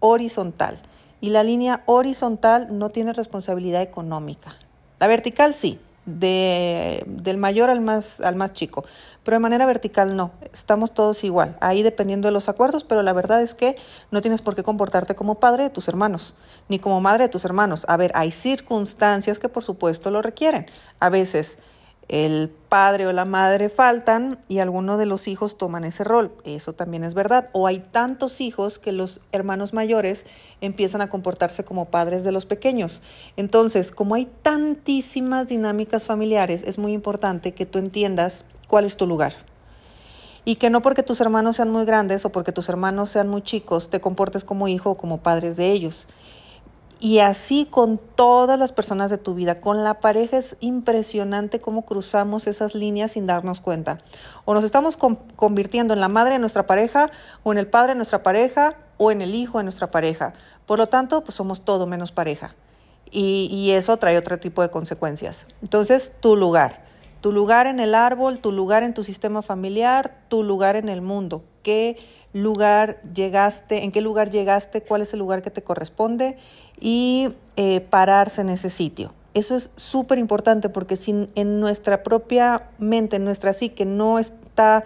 horizontal. 0.00 0.78
Y 1.20 1.30
la 1.30 1.42
línea 1.42 1.82
horizontal 1.86 2.66
no 2.78 2.90
tiene 2.90 3.12
responsabilidad 3.12 3.82
económica. 3.82 4.56
La 4.98 5.06
vertical 5.06 5.54
sí, 5.54 5.78
de, 6.18 7.04
del 7.06 7.36
mayor 7.36 7.70
al 7.70 7.80
más, 7.80 8.20
al 8.20 8.36
más 8.36 8.52
chico. 8.52 8.84
Pero 9.22 9.34
de 9.34 9.40
manera 9.40 9.66
vertical 9.66 10.16
no, 10.16 10.32
estamos 10.52 10.94
todos 10.94 11.24
igual, 11.24 11.56
ahí 11.60 11.82
dependiendo 11.82 12.28
de 12.28 12.32
los 12.32 12.48
acuerdos, 12.48 12.84
pero 12.84 13.02
la 13.02 13.12
verdad 13.12 13.42
es 13.42 13.54
que 13.54 13.76
no 14.10 14.22
tienes 14.22 14.40
por 14.40 14.54
qué 14.56 14.62
comportarte 14.62 15.14
como 15.14 15.36
padre 15.36 15.64
de 15.64 15.70
tus 15.70 15.88
hermanos, 15.88 16.34
ni 16.68 16.78
como 16.78 17.00
madre 17.00 17.24
de 17.24 17.28
tus 17.28 17.44
hermanos. 17.44 17.84
A 17.88 17.96
ver, 17.96 18.12
hay 18.14 18.30
circunstancias 18.30 19.38
que 19.38 19.48
por 19.48 19.62
supuesto 19.62 20.10
lo 20.10 20.22
requieren. 20.22 20.66
A 21.00 21.10
veces 21.10 21.58
el 22.10 22.50
padre 22.68 23.06
o 23.06 23.12
la 23.12 23.24
madre 23.24 23.68
faltan 23.68 24.40
y 24.48 24.58
alguno 24.58 24.98
de 24.98 25.06
los 25.06 25.28
hijos 25.28 25.56
toman 25.56 25.84
ese 25.84 26.02
rol. 26.02 26.32
Eso 26.44 26.72
también 26.72 27.04
es 27.04 27.14
verdad. 27.14 27.50
O 27.52 27.68
hay 27.68 27.78
tantos 27.78 28.40
hijos 28.40 28.80
que 28.80 28.90
los 28.90 29.20
hermanos 29.30 29.72
mayores 29.72 30.26
empiezan 30.60 31.02
a 31.02 31.08
comportarse 31.08 31.62
como 31.62 31.84
padres 31.84 32.24
de 32.24 32.32
los 32.32 32.46
pequeños. 32.46 33.00
Entonces, 33.36 33.92
como 33.92 34.16
hay 34.16 34.28
tantísimas 34.42 35.46
dinámicas 35.46 36.04
familiares, 36.04 36.64
es 36.66 36.78
muy 36.78 36.94
importante 36.94 37.54
que 37.54 37.64
tú 37.64 37.78
entiendas 37.78 38.44
cuál 38.66 38.86
es 38.86 38.96
tu 38.96 39.06
lugar. 39.06 39.34
Y 40.44 40.56
que 40.56 40.68
no 40.68 40.82
porque 40.82 41.04
tus 41.04 41.20
hermanos 41.20 41.56
sean 41.56 41.70
muy 41.70 41.84
grandes 41.84 42.24
o 42.24 42.32
porque 42.32 42.50
tus 42.50 42.68
hermanos 42.68 43.10
sean 43.10 43.28
muy 43.28 43.42
chicos, 43.42 43.88
te 43.88 44.00
comportes 44.00 44.42
como 44.42 44.66
hijo 44.66 44.90
o 44.90 44.96
como 44.96 45.18
padres 45.18 45.56
de 45.56 45.70
ellos. 45.70 46.08
Y 47.02 47.20
así 47.20 47.64
con 47.64 47.96
todas 47.96 48.58
las 48.58 48.72
personas 48.72 49.10
de 49.10 49.16
tu 49.16 49.34
vida. 49.34 49.62
Con 49.62 49.82
la 49.84 50.00
pareja 50.00 50.36
es 50.36 50.58
impresionante 50.60 51.58
cómo 51.58 51.86
cruzamos 51.86 52.46
esas 52.46 52.74
líneas 52.74 53.12
sin 53.12 53.26
darnos 53.26 53.62
cuenta. 53.62 53.98
O 54.44 54.52
nos 54.52 54.64
estamos 54.64 54.98
convirtiendo 55.36 55.94
en 55.94 56.00
la 56.00 56.08
madre 56.08 56.34
de 56.34 56.38
nuestra 56.38 56.66
pareja, 56.66 57.10
o 57.42 57.52
en 57.52 57.58
el 57.58 57.66
padre 57.66 57.92
de 57.92 57.96
nuestra 57.96 58.22
pareja, 58.22 58.76
o 58.98 59.10
en 59.10 59.22
el 59.22 59.34
hijo 59.34 59.56
de 59.56 59.64
nuestra 59.64 59.86
pareja. 59.86 60.34
Por 60.66 60.78
lo 60.78 60.88
tanto, 60.88 61.24
pues 61.24 61.34
somos 61.34 61.62
todo 61.62 61.86
menos 61.86 62.12
pareja. 62.12 62.54
Y, 63.10 63.48
y 63.50 63.70
eso 63.70 63.96
trae 63.96 64.18
otro 64.18 64.38
tipo 64.38 64.60
de 64.60 64.70
consecuencias. 64.70 65.46
Entonces, 65.62 66.12
tu 66.20 66.36
lugar. 66.36 66.84
Tu 67.22 67.32
lugar 67.32 67.66
en 67.66 67.80
el 67.80 67.94
árbol, 67.94 68.40
tu 68.40 68.52
lugar 68.52 68.82
en 68.82 68.92
tu 68.92 69.04
sistema 69.04 69.40
familiar, 69.40 70.18
tu 70.28 70.42
lugar 70.42 70.76
en 70.76 70.90
el 70.90 71.00
mundo. 71.00 71.42
¿Qué 71.62 71.96
lugar 72.32 73.00
llegaste? 73.02 73.84
¿En 73.84 73.92
qué 73.92 74.00
lugar 74.00 74.30
llegaste? 74.30 74.82
¿Cuál 74.82 75.02
es 75.02 75.12
el 75.12 75.18
lugar 75.18 75.42
que 75.42 75.50
te 75.50 75.62
corresponde? 75.62 76.36
y 76.80 77.36
eh, 77.56 77.80
pararse 77.80 78.40
en 78.40 78.48
ese 78.48 78.70
sitio. 78.70 79.12
Eso 79.34 79.54
es 79.54 79.70
súper 79.76 80.18
importante 80.18 80.68
porque 80.68 80.96
si 80.96 81.30
en 81.34 81.60
nuestra 81.60 82.02
propia 82.02 82.70
mente, 82.78 83.16
en 83.16 83.24
nuestra 83.24 83.52
psique 83.52 83.84
no 83.84 84.18
está 84.18 84.82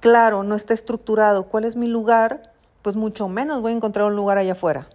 claro, 0.00 0.42
no 0.42 0.56
está 0.56 0.74
estructurado 0.74 1.44
cuál 1.44 1.64
es 1.64 1.76
mi 1.76 1.86
lugar, 1.86 2.52
pues 2.80 2.96
mucho 2.96 3.28
menos 3.28 3.60
voy 3.60 3.72
a 3.72 3.76
encontrar 3.76 4.06
un 4.06 4.16
lugar 4.16 4.38
allá 4.38 4.52
afuera. 4.52 4.88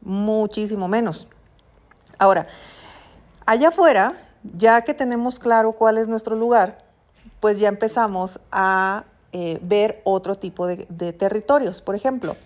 Muchísimo 0.00 0.88
menos. 0.88 1.28
Ahora, 2.18 2.48
allá 3.46 3.68
afuera, 3.68 4.14
ya 4.56 4.82
que 4.82 4.94
tenemos 4.94 5.38
claro 5.38 5.72
cuál 5.72 5.98
es 5.98 6.08
nuestro 6.08 6.34
lugar, 6.34 6.78
pues 7.38 7.60
ya 7.60 7.68
empezamos 7.68 8.40
a 8.50 9.04
eh, 9.32 9.58
ver 9.62 10.00
otro 10.04 10.36
tipo 10.36 10.66
de 10.66 11.12
territorios. 11.12 11.82
Por 11.82 11.94
ejemplo, 11.94 12.36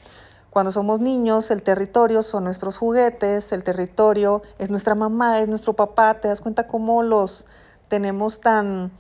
cuando 0.53 0.71
somos 0.71 1.01
niños, 1.01 1.51
el 1.51 1.63
territorio 1.63 2.23
son 2.23 2.45
nuestros 2.45 2.77
juguetes, 2.77 3.53
el 3.53 3.65
territorio 3.65 4.43
es 4.59 4.69
nuestra 4.69 4.95
mamá, 4.95 5.41
es 5.41 5.49
nuestro 5.49 5.73
papá. 5.73 6.21
¿Te 6.21 6.29
das 6.29 6.43
cuenta 6.43 6.67
cómo 6.67 7.03
los 7.03 7.47
tenemos 7.89 8.39
tan... 8.39 8.91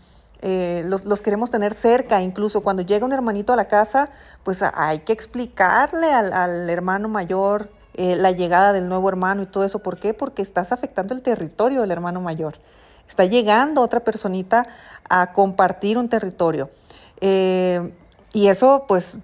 Eh, 0.41 0.83
los, 0.87 1.05
los, 1.05 1.21
queremos 1.21 1.51
tener 1.51 1.75
cerca, 1.75 2.23
incluso 2.23 2.63
cuando 2.63 2.83
llega 2.83 3.05
un 3.05 3.13
hermanito 3.13 3.53
a 3.53 3.57
la 3.57 3.69
casa, 3.69 4.09
pues 4.45 4.63
hay 4.63 5.01
que 5.01 5.13
explicarle 5.13 6.11
al, 6.11 6.33
al 6.33 6.71
hermano 6.71 7.09
mayor 7.09 7.69
eh, 7.93 8.17
la 8.17 8.31
llegada 8.31 8.73
del 8.73 8.89
nuevo 8.89 9.11
hermano 9.11 9.43
y 9.43 9.47
todo 9.47 9.63
eso. 9.65 9.81
¿Por 9.81 9.99
qué? 9.99 10.15
Porque 10.15 10.41
estás 10.41 10.73
afectando 10.73 11.13
el 11.13 11.21
territorio 11.21 11.83
del 11.83 11.91
hermano 11.91 12.23
mayor. 12.23 12.55
Está 13.07 13.27
llegando 13.27 13.83
otra 13.83 14.01
personita 14.01 14.67
a 15.11 15.35
compartir 15.35 15.99
un 15.99 16.09
territorio. 16.09 16.71
Eh, 17.25 17.93
y 18.33 18.49
eso 18.49 18.85
pues 18.89 19.19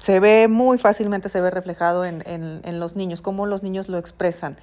se 0.00 0.20
ve 0.20 0.48
muy 0.48 0.78
fácilmente, 0.78 1.28
se 1.28 1.40
ve 1.40 1.50
reflejado 1.50 2.04
en, 2.04 2.22
en, 2.26 2.80
los 2.80 2.96
niños, 2.96 3.22
cómo 3.22 3.46
los 3.46 3.62
niños 3.62 3.88
lo 3.88 3.98
expresan. 3.98 4.56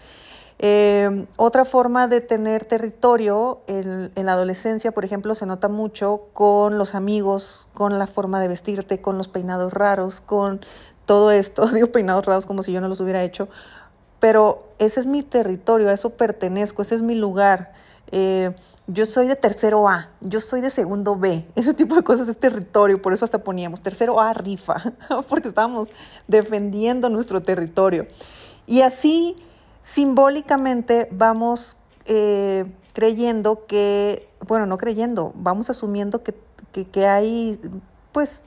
Eh, 0.59 1.25
otra 1.37 1.63
forma 1.63 2.07
de 2.07 2.19
tener 2.19 2.65
territorio 2.65 3.61
en, 3.67 4.11
en, 4.15 4.25
la 4.25 4.33
adolescencia, 4.33 4.91
por 4.91 5.05
ejemplo, 5.05 5.33
se 5.33 5.45
nota 5.45 5.69
mucho 5.69 6.23
con 6.33 6.77
los 6.77 6.93
amigos, 6.93 7.67
con 7.73 7.97
la 7.99 8.07
forma 8.07 8.41
de 8.41 8.47
vestirte, 8.47 8.99
con 8.99 9.17
los 9.17 9.27
peinados 9.27 9.73
raros, 9.73 10.19
con 10.19 10.61
todo 11.05 11.31
esto. 11.31 11.67
Digo 11.73 11.87
peinados 11.87 12.25
raros 12.25 12.45
como 12.45 12.63
si 12.63 12.73
yo 12.73 12.81
no 12.81 12.89
los 12.89 12.99
hubiera 12.99 13.23
hecho, 13.23 13.47
pero 14.19 14.67
ese 14.79 14.99
es 14.99 15.05
mi 15.05 15.23
territorio, 15.23 15.89
a 15.89 15.93
eso 15.93 16.09
pertenezco, 16.09 16.81
ese 16.81 16.95
es 16.95 17.01
mi 17.01 17.15
lugar. 17.15 17.73
Eh, 18.11 18.55
yo 18.87 19.05
soy 19.05 19.27
de 19.27 19.35
tercero 19.35 19.87
A, 19.89 20.09
yo 20.21 20.39
soy 20.39 20.61
de 20.61 20.69
segundo 20.69 21.17
B, 21.17 21.45
ese 21.55 21.73
tipo 21.73 21.95
de 21.95 22.03
cosas 22.03 22.29
es 22.29 22.37
territorio, 22.37 23.01
por 23.01 23.11
eso 23.11 23.25
hasta 23.25 23.43
poníamos 23.43 23.81
tercero 23.81 24.19
A 24.21 24.33
rifa, 24.33 24.93
porque 25.27 25.49
estábamos 25.49 25.89
defendiendo 26.27 27.09
nuestro 27.09 27.41
territorio. 27.41 28.07
Y 28.65 28.81
así 28.81 29.35
simbólicamente 29.81 31.09
vamos 31.11 31.77
eh, 32.05 32.65
creyendo 32.93 33.65
que, 33.67 34.29
bueno, 34.47 34.65
no 34.65 34.77
creyendo, 34.77 35.33
vamos 35.35 35.69
asumiendo 35.69 36.23
que, 36.23 36.33
que, 36.85 37.07
hay, 37.07 37.59
pues, 38.13 38.41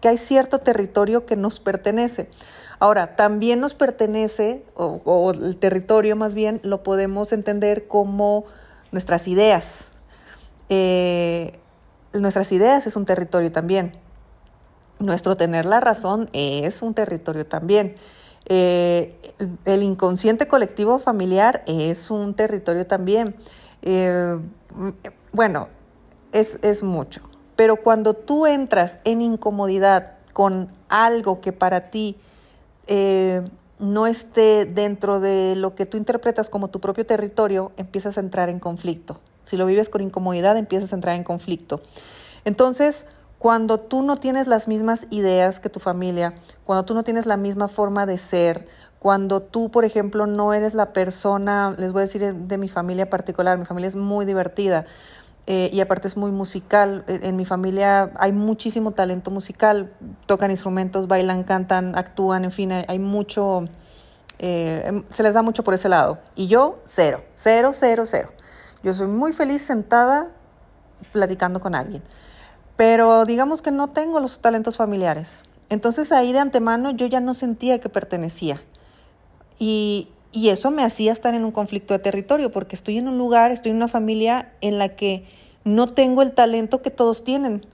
que 0.00 0.08
hay 0.08 0.18
cierto 0.18 0.60
territorio 0.60 1.26
que 1.26 1.34
nos 1.34 1.58
pertenece. 1.58 2.30
Ahora, 2.78 3.16
también 3.16 3.60
nos 3.60 3.74
pertenece, 3.74 4.64
o 4.74 5.32
el 5.32 5.56
territorio 5.56 6.16
más 6.16 6.34
bien, 6.34 6.60
lo 6.62 6.82
podemos 6.82 7.32
entender 7.32 7.88
como 7.88 8.46
nuestras 8.92 9.28
ideas. 9.28 9.88
Eh, 10.68 11.58
nuestras 12.12 12.52
ideas 12.52 12.86
es 12.86 12.96
un 12.96 13.04
territorio 13.04 13.52
también. 13.52 13.92
Nuestro 14.98 15.36
tener 15.36 15.66
la 15.66 15.80
razón 15.80 16.28
es 16.32 16.82
un 16.82 16.94
territorio 16.94 17.46
también. 17.46 17.94
Eh, 18.46 19.16
el 19.64 19.82
inconsciente 19.82 20.48
colectivo 20.48 20.98
familiar 20.98 21.62
es 21.66 22.10
un 22.10 22.34
territorio 22.34 22.86
también. 22.86 23.34
Eh, 23.82 24.38
bueno, 25.32 25.68
es, 26.32 26.58
es 26.62 26.82
mucho. 26.82 27.22
Pero 27.56 27.76
cuando 27.76 28.14
tú 28.14 28.46
entras 28.46 29.00
en 29.04 29.22
incomodidad 29.22 30.14
con 30.32 30.70
algo 30.88 31.40
que 31.40 31.52
para 31.52 31.90
ti 31.90 32.16
no 33.80 34.06
esté 34.06 34.66
dentro 34.66 35.20
de 35.20 35.54
lo 35.56 35.74
que 35.74 35.86
tú 35.86 35.96
interpretas 35.96 36.48
como 36.50 36.68
tu 36.68 36.80
propio 36.80 37.06
territorio, 37.06 37.72
empiezas 37.76 38.18
a 38.18 38.20
entrar 38.20 38.48
en 38.48 38.60
conflicto. 38.60 39.20
Si 39.42 39.56
lo 39.56 39.66
vives 39.66 39.88
con 39.88 40.02
incomodidad, 40.02 40.56
empiezas 40.56 40.92
a 40.92 40.96
entrar 40.96 41.16
en 41.16 41.24
conflicto. 41.24 41.80
Entonces, 42.44 43.06
cuando 43.38 43.80
tú 43.80 44.02
no 44.02 44.18
tienes 44.18 44.46
las 44.46 44.68
mismas 44.68 45.06
ideas 45.10 45.60
que 45.60 45.70
tu 45.70 45.80
familia, 45.80 46.34
cuando 46.64 46.84
tú 46.84 46.94
no 46.94 47.04
tienes 47.04 47.24
la 47.24 47.38
misma 47.38 47.68
forma 47.68 48.04
de 48.04 48.18
ser, 48.18 48.68
cuando 48.98 49.40
tú, 49.40 49.70
por 49.70 49.86
ejemplo, 49.86 50.26
no 50.26 50.52
eres 50.52 50.74
la 50.74 50.92
persona, 50.92 51.74
les 51.78 51.92
voy 51.92 52.00
a 52.00 52.04
decir 52.04 52.34
de 52.34 52.58
mi 52.58 52.68
familia 52.68 53.08
particular, 53.08 53.56
mi 53.58 53.64
familia 53.64 53.88
es 53.88 53.96
muy 53.96 54.26
divertida, 54.26 54.84
eh, 55.46 55.70
y 55.72 55.80
aparte 55.80 56.08
es 56.08 56.16
muy 56.16 56.30
musical. 56.30 57.04
E, 57.06 57.20
en 57.28 57.36
mi 57.36 57.44
familia 57.44 58.12
hay 58.18 58.32
muchísimo 58.32 58.92
talento 58.92 59.30
musical, 59.30 59.92
tocan 60.26 60.50
instrumentos, 60.50 61.08
bailan, 61.08 61.44
cantan, 61.44 61.96
actúan, 61.96 62.44
en 62.44 62.52
fin, 62.52 62.72
hay, 62.72 62.98
mucho, 62.98 63.64
eh, 64.38 64.84
em, 64.86 65.04
se 65.10 65.22
les 65.22 65.34
da 65.34 65.42
mucho 65.42 65.62
por 65.62 65.74
ese 65.74 65.88
lado. 65.88 66.18
Y 66.34 66.46
yo, 66.46 66.80
cero, 66.84 67.22
cero, 67.36 67.72
cero, 67.74 68.04
cero. 68.06 68.30
Yo 68.82 68.92
soy 68.92 69.08
muy 69.08 69.32
feliz 69.32 69.62
sentada 69.62 70.28
platicando 71.12 71.60
con 71.60 71.74
alguien. 71.74 72.02
Pero 72.76 73.24
digamos 73.24 73.60
que 73.60 73.70
no 73.70 73.88
tengo 73.88 74.20
los 74.20 74.40
talentos 74.40 74.76
familiares. 74.76 75.40
Entonces 75.68 76.12
ahí 76.12 76.32
de 76.32 76.38
antemano 76.38 76.90
yo 76.90 77.06
ya 77.06 77.20
no 77.20 77.34
sentía 77.34 77.80
que 77.80 77.88
pertenecía. 77.88 78.62
Y, 79.58 80.08
y 80.32 80.50
eso 80.50 80.70
me 80.70 80.84
hacía 80.84 81.12
estar 81.12 81.34
en 81.34 81.44
un 81.44 81.52
conflicto 81.52 81.94
de 81.94 82.00
territorio, 82.00 82.50
porque 82.50 82.76
estoy 82.76 82.98
en 82.98 83.08
un 83.08 83.18
lugar, 83.18 83.50
estoy 83.50 83.70
en 83.70 83.76
una 83.76 83.88
familia 83.88 84.52
en 84.60 84.78
la 84.78 84.90
que 84.90 85.24
no 85.64 85.86
tengo 85.86 86.22
el 86.22 86.32
talento 86.32 86.82
que 86.82 86.90
todos 86.90 87.24
tienen. 87.24 87.66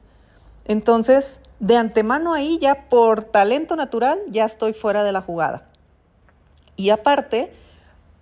Entonces, 0.64 1.40
de 1.60 1.76
antemano 1.76 2.32
ahí 2.32 2.58
ya 2.60 2.88
por 2.88 3.24
talento 3.24 3.76
natural 3.76 4.18
ya 4.28 4.44
estoy 4.44 4.72
fuera 4.72 5.04
de 5.04 5.12
la 5.12 5.20
jugada. 5.20 5.68
Y 6.76 6.90
aparte, 6.90 7.52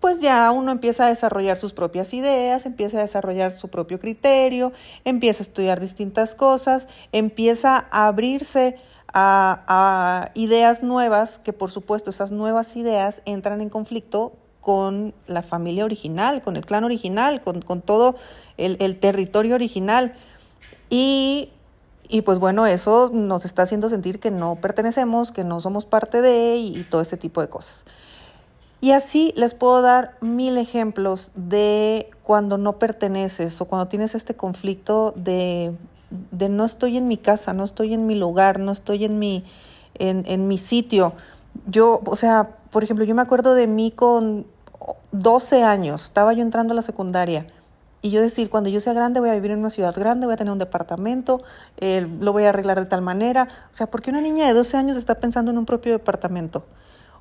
pues 0.00 0.20
ya 0.20 0.50
uno 0.50 0.70
empieza 0.70 1.06
a 1.06 1.08
desarrollar 1.08 1.56
sus 1.56 1.72
propias 1.72 2.12
ideas, 2.12 2.66
empieza 2.66 2.98
a 2.98 3.02
desarrollar 3.02 3.52
su 3.52 3.68
propio 3.68 3.98
criterio, 3.98 4.72
empieza 5.04 5.42
a 5.42 5.46
estudiar 5.46 5.80
distintas 5.80 6.34
cosas, 6.34 6.88
empieza 7.12 7.86
a 7.90 8.06
abrirse 8.08 8.76
a, 9.14 10.30
ideas 10.34 10.82
nuevas, 10.82 11.38
que 11.38 11.52
por 11.52 11.70
supuesto 11.70 12.10
esas 12.10 12.32
nuevas 12.32 12.76
ideas 12.76 13.22
entran 13.24 13.60
en 13.60 13.70
conflicto 13.70 14.32
con 14.60 15.14
la 15.26 15.42
familia 15.42 15.84
original, 15.84 16.42
con 16.42 16.56
el 16.56 16.66
clan 16.66 16.84
original, 16.84 17.42
con, 17.42 17.82
todo 17.82 18.16
el, 18.56 18.98
territorio 18.98 19.54
original. 19.54 20.12
Y, 20.90 21.50
y, 22.08 22.22
pues 22.22 22.38
bueno, 22.38 22.66
eso 22.66 23.10
nos 23.12 23.44
está 23.44 23.62
haciendo 23.62 23.88
sentir 23.88 24.20
que 24.20 24.30
no 24.30 24.56
pertenecemos, 24.56 25.32
que 25.32 25.44
no 25.44 25.60
somos 25.60 25.86
parte 25.86 26.20
de 26.20 26.56
y, 26.56 26.78
y 26.78 26.84
todo 26.84 27.00
este 27.00 27.16
tipo 27.16 27.40
de 27.40 27.48
cosas. 27.48 27.84
Y 28.80 28.92
así 28.92 29.32
les 29.36 29.54
puedo 29.54 29.80
dar 29.80 30.16
mil 30.20 30.58
ejemplos 30.58 31.30
de 31.34 32.10
cuando 32.22 32.58
no 32.58 32.78
perteneces 32.78 33.60
o 33.60 33.66
cuando 33.66 33.88
tienes 33.88 34.14
este 34.14 34.34
conflicto 34.34 35.12
de 35.16 35.72
de 36.30 36.48
no 36.48 36.64
estoy 36.64 36.96
en 36.96 37.08
mi 37.08 37.16
casa, 37.16 37.52
no 37.52 37.64
estoy 37.64 37.94
en 37.94 38.06
mi 38.06 38.14
lugar, 38.14 38.58
no 38.58 38.72
estoy 38.72 39.04
en 39.04 39.18
mi, 39.18 39.44
en, 39.98 40.24
en 40.26 40.48
mi 40.48 40.58
sitio. 40.58 41.14
Yo, 41.66 42.00
o 42.04 42.16
sea, 42.16 42.50
por 42.70 42.82
ejemplo, 42.84 43.04
yo 43.04 43.14
me 43.14 43.22
acuerdo 43.22 43.54
de 43.54 43.66
mí 43.66 43.90
con 43.90 44.46
12 45.12 45.62
años, 45.62 46.04
estaba 46.04 46.32
yo 46.32 46.42
entrando 46.42 46.72
a 46.72 46.76
la 46.76 46.82
secundaria. 46.82 47.46
Y 48.02 48.10
yo 48.10 48.20
decir, 48.20 48.50
cuando 48.50 48.68
yo 48.68 48.80
sea 48.80 48.92
grande 48.92 49.18
voy 49.18 49.30
a 49.30 49.34
vivir 49.34 49.52
en 49.52 49.60
una 49.60 49.70
ciudad 49.70 49.94
grande, 49.96 50.26
voy 50.26 50.34
a 50.34 50.36
tener 50.36 50.52
un 50.52 50.58
departamento, 50.58 51.42
eh, 51.78 52.06
lo 52.20 52.32
voy 52.32 52.44
a 52.44 52.50
arreglar 52.50 52.78
de 52.78 52.84
tal 52.84 53.00
manera. 53.00 53.48
O 53.70 53.74
sea, 53.74 53.86
¿por 53.86 54.02
qué 54.02 54.10
una 54.10 54.20
niña 54.20 54.46
de 54.46 54.52
12 54.52 54.76
años 54.76 54.98
está 54.98 55.20
pensando 55.20 55.50
en 55.50 55.56
un 55.56 55.64
propio 55.64 55.92
departamento? 55.92 56.66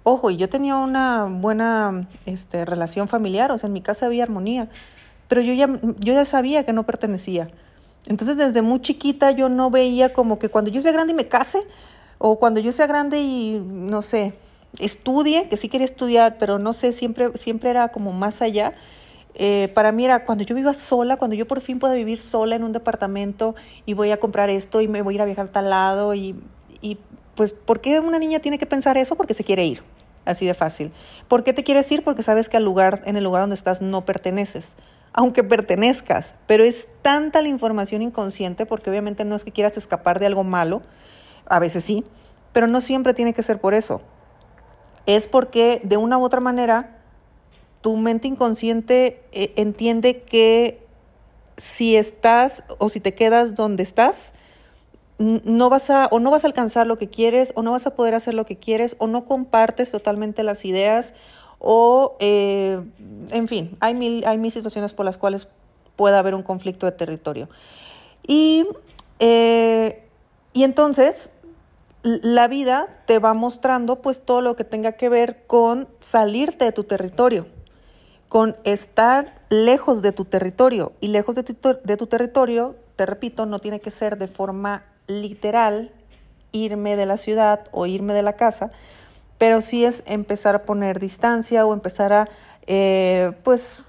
Ojo, 0.04 0.30
y 0.30 0.36
yo 0.36 0.50
tenía 0.50 0.76
una 0.76 1.24
buena 1.24 2.10
este, 2.26 2.66
relación 2.66 3.08
familiar, 3.08 3.54
o 3.54 3.58
sea, 3.58 3.68
en 3.68 3.74
mi 3.74 3.82
casa 3.82 4.08
había 4.08 4.24
armonía, 4.24 4.68
pero 5.30 5.40
yo 5.40 5.54
ya, 5.54 5.68
yo 6.00 6.14
ya 6.14 6.26
sabía 6.26 6.66
que 6.66 6.74
no 6.74 6.84
pertenecía. 6.84 7.48
Entonces 8.08 8.38
desde 8.38 8.62
muy 8.62 8.82
chiquita 8.82 9.32
yo 9.32 9.50
no 9.50 9.70
veía 9.70 10.14
como 10.14 10.40
que 10.40 10.50
cuando 10.50 10.72
yo 10.72 10.82
sea 10.82 10.92
grande 10.92 11.14
y 11.14 11.16
me 11.16 11.28
case, 11.28 11.66
o 12.18 12.40
cuando 12.40 12.60
yo 12.60 12.72
sea 12.72 12.88
grande 12.88 13.20
y, 13.20 13.62
no 13.66 14.02
sé, 14.02 14.34
estudie, 14.80 15.50
que 15.50 15.58
sí 15.58 15.70
quería 15.70 15.86
estudiar, 15.86 16.38
pero 16.38 16.60
no 16.60 16.74
sé, 16.74 16.94
siempre, 16.94 17.38
siempre 17.38 17.70
era 17.70 17.90
como 17.90 18.14
más 18.14 18.42
allá. 18.42 18.74
Eh, 19.36 19.72
para 19.74 19.92
mí 19.92 20.06
era 20.06 20.26
cuando 20.26 20.44
yo 20.44 20.56
viva 20.56 20.74
sola, 20.74 21.18
cuando 21.18 21.36
yo 21.36 21.48
por 21.48 21.60
fin 21.60 21.80
pueda 21.80 21.94
vivir 21.96 22.22
sola 22.22 22.56
en 22.56 22.64
un 22.64 22.72
departamento 22.72 23.56
y 23.86 23.94
voy 23.94 24.12
a 24.12 24.20
comprar 24.20 24.50
esto 24.50 24.80
y 24.82 24.88
me 24.88 25.02
voy 25.02 25.16
a 25.16 25.18
ir 25.18 25.22
a 25.22 25.26
viajar 25.26 25.50
tal 25.50 25.70
lado 25.70 26.14
y, 26.14 26.36
y 26.82 26.98
pues, 27.36 27.52
¿por 27.52 27.82
qué 27.82 28.00
una 28.00 28.20
niña 28.20 28.40
tiene 28.40 28.60
que 28.60 28.68
pensar 28.68 28.96
eso? 28.98 29.16
Porque 29.16 29.34
se 29.34 29.44
quiere 29.44 29.66
ir, 29.66 29.82
así 30.24 30.46
de 30.46 30.54
fácil. 30.54 30.92
¿Por 31.28 31.44
qué 31.44 31.52
te 31.52 31.64
quieres 31.64 31.92
ir? 31.92 32.04
Porque 32.04 32.22
sabes 32.22 32.48
que 32.48 32.58
al 32.58 32.64
lugar, 32.64 33.02
en 33.06 33.18
el 33.18 33.24
lugar 33.24 33.42
donde 33.42 33.56
estás 33.56 33.82
no 33.82 34.06
perteneces 34.06 34.76
aunque 35.14 35.44
pertenezcas, 35.44 36.34
pero 36.48 36.64
es 36.64 36.90
tanta 37.02 37.42
la 37.42 37.48
información 37.48 38.02
inconsciente, 38.02 38.66
porque 38.66 38.90
obviamente 38.90 39.26
no 39.26 39.36
es 39.36 39.44
que 39.44 39.52
quieras 39.52 39.78
escapar 39.78 40.20
de 40.20 40.26
algo 40.26 40.44
malo, 40.44 40.82
a 41.46 41.60
veces 41.60 41.84
sí, 41.84 42.04
pero 42.52 42.68
no 42.68 42.82
siempre 42.82 43.14
tiene 43.14 43.34
que 43.34 43.44
ser 43.44 43.60
por 43.60 43.74
eso. 43.74 44.02
Es 45.06 45.28
porque 45.28 45.82
de 45.84 45.98
una 45.98 46.18
u 46.18 46.24
otra 46.24 46.40
manera 46.40 46.98
tu 47.82 47.98
mente 47.98 48.28
inconsciente 48.28 49.22
eh, 49.34 49.54
entiende 49.58 50.22
que 50.22 50.86
si 51.58 51.96
estás 51.96 52.64
o 52.80 52.90
si 52.90 53.00
te 53.00 53.14
quedas 53.14 53.56
donde 53.56 53.84
estás, 53.84 54.34
no 55.20 55.70
vas 55.70 55.90
a 55.90 56.08
o 56.08 56.20
no 56.20 56.32
vas 56.32 56.44
a 56.44 56.48
alcanzar 56.48 56.88
lo 56.88 56.98
que 56.98 57.10
quieres 57.10 57.54
o 57.56 57.62
no 57.62 57.72
vas 57.72 57.86
a 57.86 57.96
poder 57.96 58.16
hacer 58.16 58.34
lo 58.34 58.46
que 58.46 58.58
quieres 58.58 58.96
o 59.00 59.08
no 59.08 59.26
compartes 59.26 59.92
totalmente 59.92 60.44
las 60.44 60.66
ideas 60.66 61.14
o, 61.66 62.18
eh, 62.20 62.78
en 63.30 63.48
fin, 63.48 63.78
hay 63.80 63.94
mil, 63.94 64.26
hay 64.26 64.38
mil 64.38 64.52
situaciones 64.52 64.92
por 64.92 65.06
las 65.06 65.16
cuales 65.16 65.48
puede 65.96 66.18
haber 66.18 66.36
un 66.36 66.44
conflicto 66.44 66.86
de 66.86 66.92
territorio. 66.92 67.48
Y, 68.28 68.68
eh, 69.20 70.04
y 70.52 70.64
entonces 70.64 71.32
la 72.04 72.50
vida 72.50 72.90
te 73.06 73.18
va 73.18 73.34
mostrando 73.34 74.02
pues 74.02 74.20
todo 74.20 74.42
lo 74.42 74.58
que 74.58 74.66
tenga 74.66 74.92
que 74.92 75.08
ver 75.08 75.46
con 75.48 75.88
salirte 76.02 76.66
de 76.66 76.74
tu 76.74 76.84
territorio, 76.84 77.48
con 78.28 78.58
estar 78.66 79.42
lejos 79.50 80.02
de 80.02 80.12
tu 80.12 80.26
territorio. 80.26 80.92
Y 81.00 81.08
lejos 81.08 81.34
de 81.36 81.44
tu, 81.44 81.78
de 81.82 81.96
tu 81.96 82.08
territorio, 82.08 82.76
te 82.98 83.06
repito, 83.06 83.46
no 83.46 83.60
tiene 83.60 83.80
que 83.80 83.90
ser 83.90 84.18
de 84.18 84.28
forma 84.28 84.84
literal 85.08 85.92
irme 86.52 86.98
de 86.98 87.06
la 87.06 87.16
ciudad 87.16 87.70
o 87.72 87.86
irme 87.86 88.14
de 88.14 88.22
la 88.22 88.34
casa, 88.34 88.72
pero 89.38 89.62
sí 89.62 89.86
es 89.86 90.04
empezar 90.06 90.56
a 90.56 90.64
poner 90.64 91.00
distancia 91.00 91.66
o 91.66 91.74
empezar 91.74 92.14
a, 92.14 92.30
eh, 92.68 93.32
pues, 93.44 93.84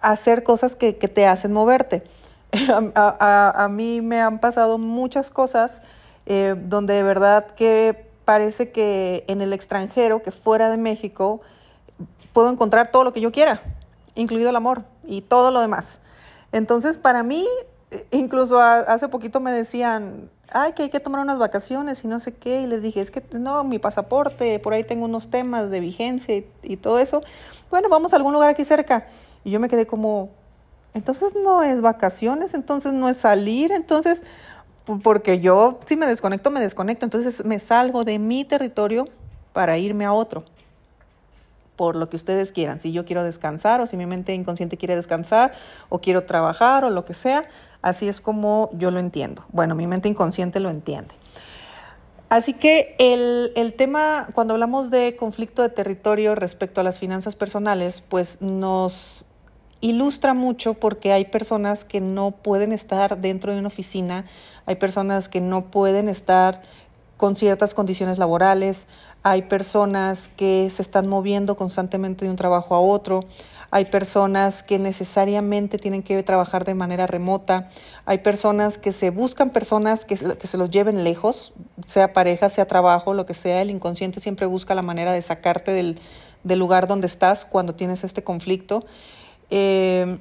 hacer 0.00 0.42
cosas 0.42 0.76
que, 0.76 0.92
te 0.92 1.26
hacen 1.26 1.52
moverte. 1.52 2.02
A, 2.94 3.68
mí 3.70 4.00
me 4.00 4.20
han 4.20 4.38
pasado 4.38 4.78
muchas 4.78 5.30
cosas 5.30 5.82
eh, 6.26 6.54
donde 6.56 6.94
de 6.94 7.02
verdad 7.02 7.46
que 7.54 8.06
parece 8.24 8.70
que 8.70 9.24
en 9.28 9.40
el 9.40 9.52
extranjero, 9.52 10.22
que 10.22 10.30
fuera 10.30 10.70
de 10.70 10.76
México, 10.76 11.40
puedo 12.32 12.50
encontrar 12.50 12.90
todo 12.90 13.04
lo 13.04 13.12
que 13.12 13.20
yo 13.20 13.32
quiera, 13.32 13.62
incluido 14.14 14.50
el 14.50 14.56
amor 14.56 14.82
y 15.04 15.22
todo 15.22 15.50
lo 15.50 15.60
demás. 15.60 16.00
Entonces, 16.52 16.98
para 16.98 17.22
mí, 17.22 17.46
eh, 17.90 18.06
incluso 18.10 18.60
hace 18.60 19.08
poquito 19.08 19.40
me 19.40 19.52
decían, 19.52 20.28
ay, 20.56 20.72
que 20.72 20.84
hay 20.84 20.88
que 20.88 21.00
tomar 21.00 21.20
unas 21.20 21.38
vacaciones 21.38 22.02
y 22.02 22.08
no 22.08 22.18
sé 22.18 22.32
qué. 22.32 22.62
Y 22.62 22.66
les 22.66 22.82
dije, 22.82 23.00
es 23.00 23.10
que 23.10 23.22
no, 23.32 23.62
mi 23.64 23.78
pasaporte, 23.78 24.58
por 24.58 24.72
ahí 24.72 24.84
tengo 24.84 25.04
unos 25.04 25.30
temas 25.30 25.70
de 25.70 25.80
vigencia 25.80 26.42
y, 26.62 26.76
todo 26.78 26.98
eso. 26.98 27.22
Bueno, 27.70 27.88
vamos 27.88 28.12
a 28.12 28.16
algún 28.16 28.32
lugar 28.32 28.50
aquí 28.50 28.64
cerca. 28.64 29.06
Y 29.44 29.50
yo 29.50 29.60
me 29.60 29.68
quedé 29.68 29.86
como, 29.86 30.30
Entonces 30.94 31.34
no 31.34 31.62
es 31.62 31.80
vacaciones, 31.82 32.54
entonces 32.54 32.94
no 32.94 33.08
es 33.08 33.18
salir, 33.18 33.70
entonces, 33.70 34.22
porque 35.02 35.40
yo 35.40 35.78
si 35.84 35.96
me 35.96 36.06
desconecto, 36.06 36.50
me 36.50 36.60
desconecto, 36.60 37.04
entonces 37.04 37.44
me 37.44 37.58
salgo 37.58 38.02
de 38.02 38.18
mi 38.18 38.44
territorio 38.44 39.06
para 39.52 39.76
irme 39.76 40.06
a 40.06 40.12
otro, 40.12 40.44
por 41.76 41.96
lo 41.96 42.08
que 42.08 42.16
ustedes 42.16 42.50
quieran. 42.50 42.80
Si 42.80 42.92
yo 42.92 43.04
quiero 43.04 43.24
descansar 43.24 43.82
o 43.82 43.86
si 43.86 43.98
mi 43.98 44.06
mente 44.06 44.32
inconsciente 44.32 44.78
quiere 44.78 44.96
descansar 44.96 45.52
o 45.90 45.98
quiero 45.98 46.24
trabajar 46.24 46.84
o 46.84 46.90
lo 46.90 47.04
que 47.04 47.12
sea, 47.12 47.44
así 47.86 48.08
es 48.08 48.20
como 48.20 48.68
yo 48.72 48.90
lo 48.90 48.98
entiendo. 48.98 49.44
Bueno, 49.52 49.76
mi 49.76 49.86
mente 49.86 50.08
inconsciente 50.08 50.58
lo 50.58 50.70
entiende. 50.70 51.14
Así 52.28 52.52
que 52.52 52.96
el, 52.98 53.52
el, 53.54 53.74
tema, 53.74 54.26
cuando 54.34 54.54
hablamos 54.54 54.90
de 54.90 55.14
conflicto 55.14 55.62
de 55.62 55.68
territorio 55.68 56.34
respecto 56.34 56.80
a 56.80 56.84
las 56.84 56.98
finanzas 56.98 57.36
personales, 57.36 58.02
pues 58.08 58.38
nos 58.40 59.24
ilustra 59.80 60.34
mucho 60.34 60.74
porque 60.74 61.12
hay 61.12 61.26
personas 61.26 61.84
que 61.84 62.00
no 62.00 62.32
pueden 62.32 62.72
estar 62.72 63.20
dentro 63.20 63.52
de 63.52 63.60
una 63.60 63.68
oficina, 63.68 64.24
hay 64.66 64.74
personas 64.74 65.28
que 65.28 65.40
no 65.40 65.70
pueden 65.70 66.08
estar 66.08 66.62
con 67.16 67.36
ciertas 67.36 67.72
condiciones 67.72 68.18
laborales, 68.18 68.88
hay 69.28 69.42
personas 69.42 70.30
que 70.36 70.70
se 70.70 70.82
están 70.82 71.08
moviendo 71.08 71.56
constantemente 71.56 72.24
de 72.24 72.30
un 72.30 72.36
trabajo 72.36 72.76
a 72.76 72.80
otro, 72.80 73.24
hay 73.72 73.86
personas 73.86 74.62
que 74.62 74.78
necesariamente 74.78 75.78
tienen 75.78 76.04
que 76.04 76.22
trabajar 76.22 76.64
de 76.64 76.74
manera 76.74 77.08
remota, 77.08 77.68
hay 78.04 78.18
personas 78.18 78.78
que 78.78 78.92
se 78.92 79.10
buscan 79.10 79.50
personas 79.50 80.04
que, 80.04 80.16
se 80.16 80.58
los 80.58 80.70
lleven 80.70 81.02
lejos, 81.02 81.52
sea 81.86 82.12
pareja, 82.12 82.48
sea 82.48 82.68
trabajo, 82.68 83.14
lo 83.14 83.26
que 83.26 83.34
sea, 83.34 83.62
el 83.62 83.70
inconsciente 83.70 84.20
siempre 84.20 84.46
busca 84.46 84.76
la 84.76 84.82
manera 84.82 85.10
de 85.10 85.20
sacarte 85.22 85.72
del, 85.72 85.98
del 86.44 86.60
lugar 86.60 86.86
donde 86.86 87.08
estás 87.08 87.44
cuando 87.44 87.74
tienes 87.74 88.04
este 88.04 88.22
conflicto. 88.22 88.86
Eh, 89.50 90.18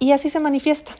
y 0.00 0.10
así 0.10 0.30
se 0.30 0.40
manifiesta, 0.40 0.96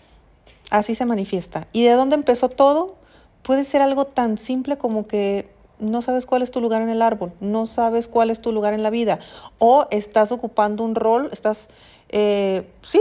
así 0.71 0.95
se 0.95 1.07
manifiesta. 1.07 1.67
¿Y 1.73 1.83
de 1.83 1.91
dónde 1.91 2.15
empezó 2.15 2.49
todo? 2.49 2.95
Puede 3.43 3.65
ser 3.65 3.83
algo 3.83 4.05
tan 4.05 4.39
simple 4.39 4.79
como 4.79 5.09
que 5.09 5.59
no 5.81 6.03
sabes 6.03 6.27
cuál 6.27 6.43
es 6.43 6.51
tu 6.51 6.61
lugar 6.61 6.83
en 6.83 6.89
el 6.89 7.03
árbol, 7.03 7.33
no 7.41 7.67
sabes 7.67 8.09
cuál 8.09 8.31
es 8.31 8.41
tu 8.41 8.53
lugar 8.53 8.75
en 8.75 8.83
la 8.83 8.91
vida, 8.91 9.21
o 9.59 9.87
estás 9.91 10.33
ocupando 10.33 10.85
un 10.85 10.95
rol, 10.95 11.31
estás, 11.33 11.69
eh, 12.09 12.71
sí, 12.83 13.01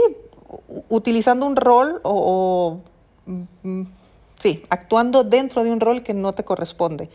utilizando 0.90 1.46
un 1.46 1.56
rol 1.56 2.02
o, 2.04 2.80
mm, 3.26 3.44
mm, 3.64 3.88
sí, 4.40 4.64
actuando 4.70 5.24
dentro 5.24 5.64
de 5.64 5.72
un 5.72 5.80
rol 5.80 6.04
que 6.04 6.14
no 6.14 6.34
te 6.34 6.44
corresponde. 6.44 7.10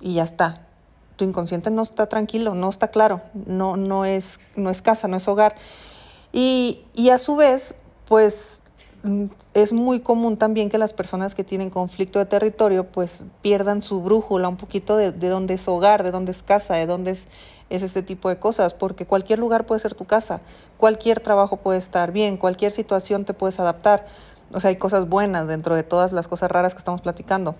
Y 0.00 0.14
ya 0.14 0.24
está. 0.24 0.66
Tu 1.16 1.24
inconsciente 1.24 1.70
no 1.70 1.82
está 1.82 2.08
tranquilo, 2.08 2.54
no 2.54 2.68
está 2.68 2.88
claro, 2.88 3.20
no, 3.46 3.76
no, 3.76 4.04
es, 4.04 4.40
no 4.56 4.70
es 4.70 4.82
casa, 4.82 5.08
no 5.08 5.16
es 5.16 5.28
hogar. 5.28 5.54
Y, 6.32 6.84
y 6.94 7.10
a 7.10 7.18
su 7.18 7.36
vez, 7.36 7.74
pues 8.08 8.61
es 9.54 9.72
muy 9.72 10.00
común 10.00 10.36
también 10.36 10.70
que 10.70 10.78
las 10.78 10.92
personas 10.92 11.34
que 11.34 11.42
tienen 11.42 11.70
conflicto 11.70 12.18
de 12.18 12.26
territorio 12.26 12.86
pues 12.86 13.24
pierdan 13.42 13.82
su 13.82 14.00
brújula 14.00 14.48
un 14.48 14.56
poquito 14.56 14.96
de, 14.96 15.10
de 15.10 15.28
dónde 15.28 15.54
es 15.54 15.66
hogar, 15.66 16.04
de 16.04 16.12
dónde 16.12 16.30
es 16.30 16.42
casa, 16.42 16.74
de 16.74 16.86
dónde 16.86 17.12
es, 17.12 17.26
es 17.68 17.82
este 17.82 18.02
tipo 18.02 18.28
de 18.28 18.38
cosas, 18.38 18.74
porque 18.74 19.06
cualquier 19.06 19.38
lugar 19.38 19.66
puede 19.66 19.80
ser 19.80 19.94
tu 19.94 20.04
casa, 20.04 20.40
cualquier 20.76 21.20
trabajo 21.20 21.56
puede 21.56 21.78
estar 21.78 22.12
bien, 22.12 22.36
cualquier 22.36 22.70
situación 22.70 23.24
te 23.24 23.34
puedes 23.34 23.58
adaptar. 23.58 24.06
O 24.52 24.60
sea, 24.60 24.68
hay 24.68 24.76
cosas 24.76 25.08
buenas 25.08 25.46
dentro 25.46 25.74
de 25.74 25.82
todas 25.82 26.12
las 26.12 26.28
cosas 26.28 26.50
raras 26.50 26.74
que 26.74 26.78
estamos 26.78 27.00
platicando. 27.00 27.56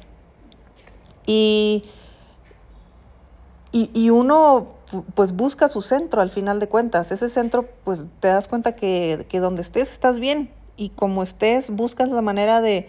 Y, 1.26 1.84
y, 3.72 3.90
y 3.94 4.10
uno 4.10 4.68
pues 5.14 5.32
busca 5.32 5.68
su 5.68 5.80
centro 5.80 6.20
al 6.20 6.30
final 6.30 6.60
de 6.60 6.68
cuentas. 6.68 7.10
Ese 7.12 7.30
centro, 7.30 7.68
pues 7.84 8.04
te 8.20 8.28
das 8.28 8.46
cuenta 8.46 8.76
que, 8.76 9.26
que 9.30 9.40
donde 9.40 9.62
estés 9.62 9.90
estás 9.90 10.18
bien, 10.18 10.50
y 10.76 10.90
como 10.90 11.22
estés, 11.22 11.70
buscas 11.70 12.08
la 12.08 12.22
manera 12.22 12.60
de, 12.60 12.88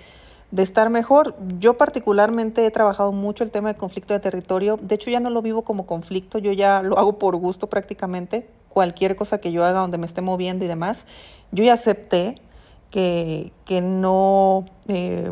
de 0.52 0.64
estar 0.64 0.90
mejor. 0.90 1.36
Yo 1.60 1.78
particularmente 1.78 2.66
he 2.66 2.72
trabajado 2.72 3.12
mucho 3.12 3.44
el 3.44 3.52
tema 3.52 3.70
de 3.70 3.76
conflicto 3.76 4.14
de 4.14 4.20
territorio. 4.20 4.78
De 4.82 4.96
hecho, 4.96 5.10
ya 5.10 5.20
no 5.20 5.30
lo 5.30 5.42
vivo 5.42 5.64
como 5.64 5.86
conflicto, 5.86 6.38
yo 6.38 6.52
ya 6.52 6.84
lo 6.84 6.98
hago 7.00 7.18
por 7.18 7.36
gusto 7.38 7.68
prácticamente. 7.68 8.48
Cualquier 8.70 9.16
cosa 9.16 9.40
que 9.40 9.52
yo 9.52 9.64
haga 9.64 9.80
donde 9.80 9.98
me 9.98 10.06
esté 10.06 10.22
moviendo 10.22 10.64
y 10.64 10.68
demás, 10.68 11.06
yo 11.52 11.64
ya 11.64 11.74
acepté 11.74 12.42
que, 12.92 13.52
que 13.66 13.82
no, 13.82 14.66
eh, 14.88 15.32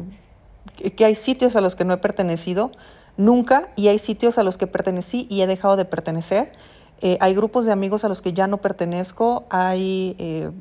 que 0.96 1.06
hay 1.06 1.16
sitios 1.16 1.56
a 1.56 1.62
los 1.62 1.76
que 1.76 1.86
no 1.86 1.94
he 1.94 1.98
pertenecido 1.98 2.72
nunca 3.18 3.70
y 3.76 3.90
hay 3.90 4.00
sitios 4.00 4.38
a 4.40 4.44
los 4.44 4.58
que 4.58 4.66
pertenecí 4.68 5.28
y 5.30 5.42
he 5.42 5.48
dejado 5.48 5.76
de 5.76 5.86
pertenecer. 5.86 6.54
Eh, 7.02 7.18
hay 7.20 7.36
grupos 7.36 7.66
de 7.66 7.72
amigos 7.72 8.04
a 8.04 8.10
los 8.10 8.22
que 8.22 8.34
ya 8.34 8.48
no 8.48 8.58
pertenezco, 8.58 9.46
hay, 9.50 10.16
eh, 10.20 10.52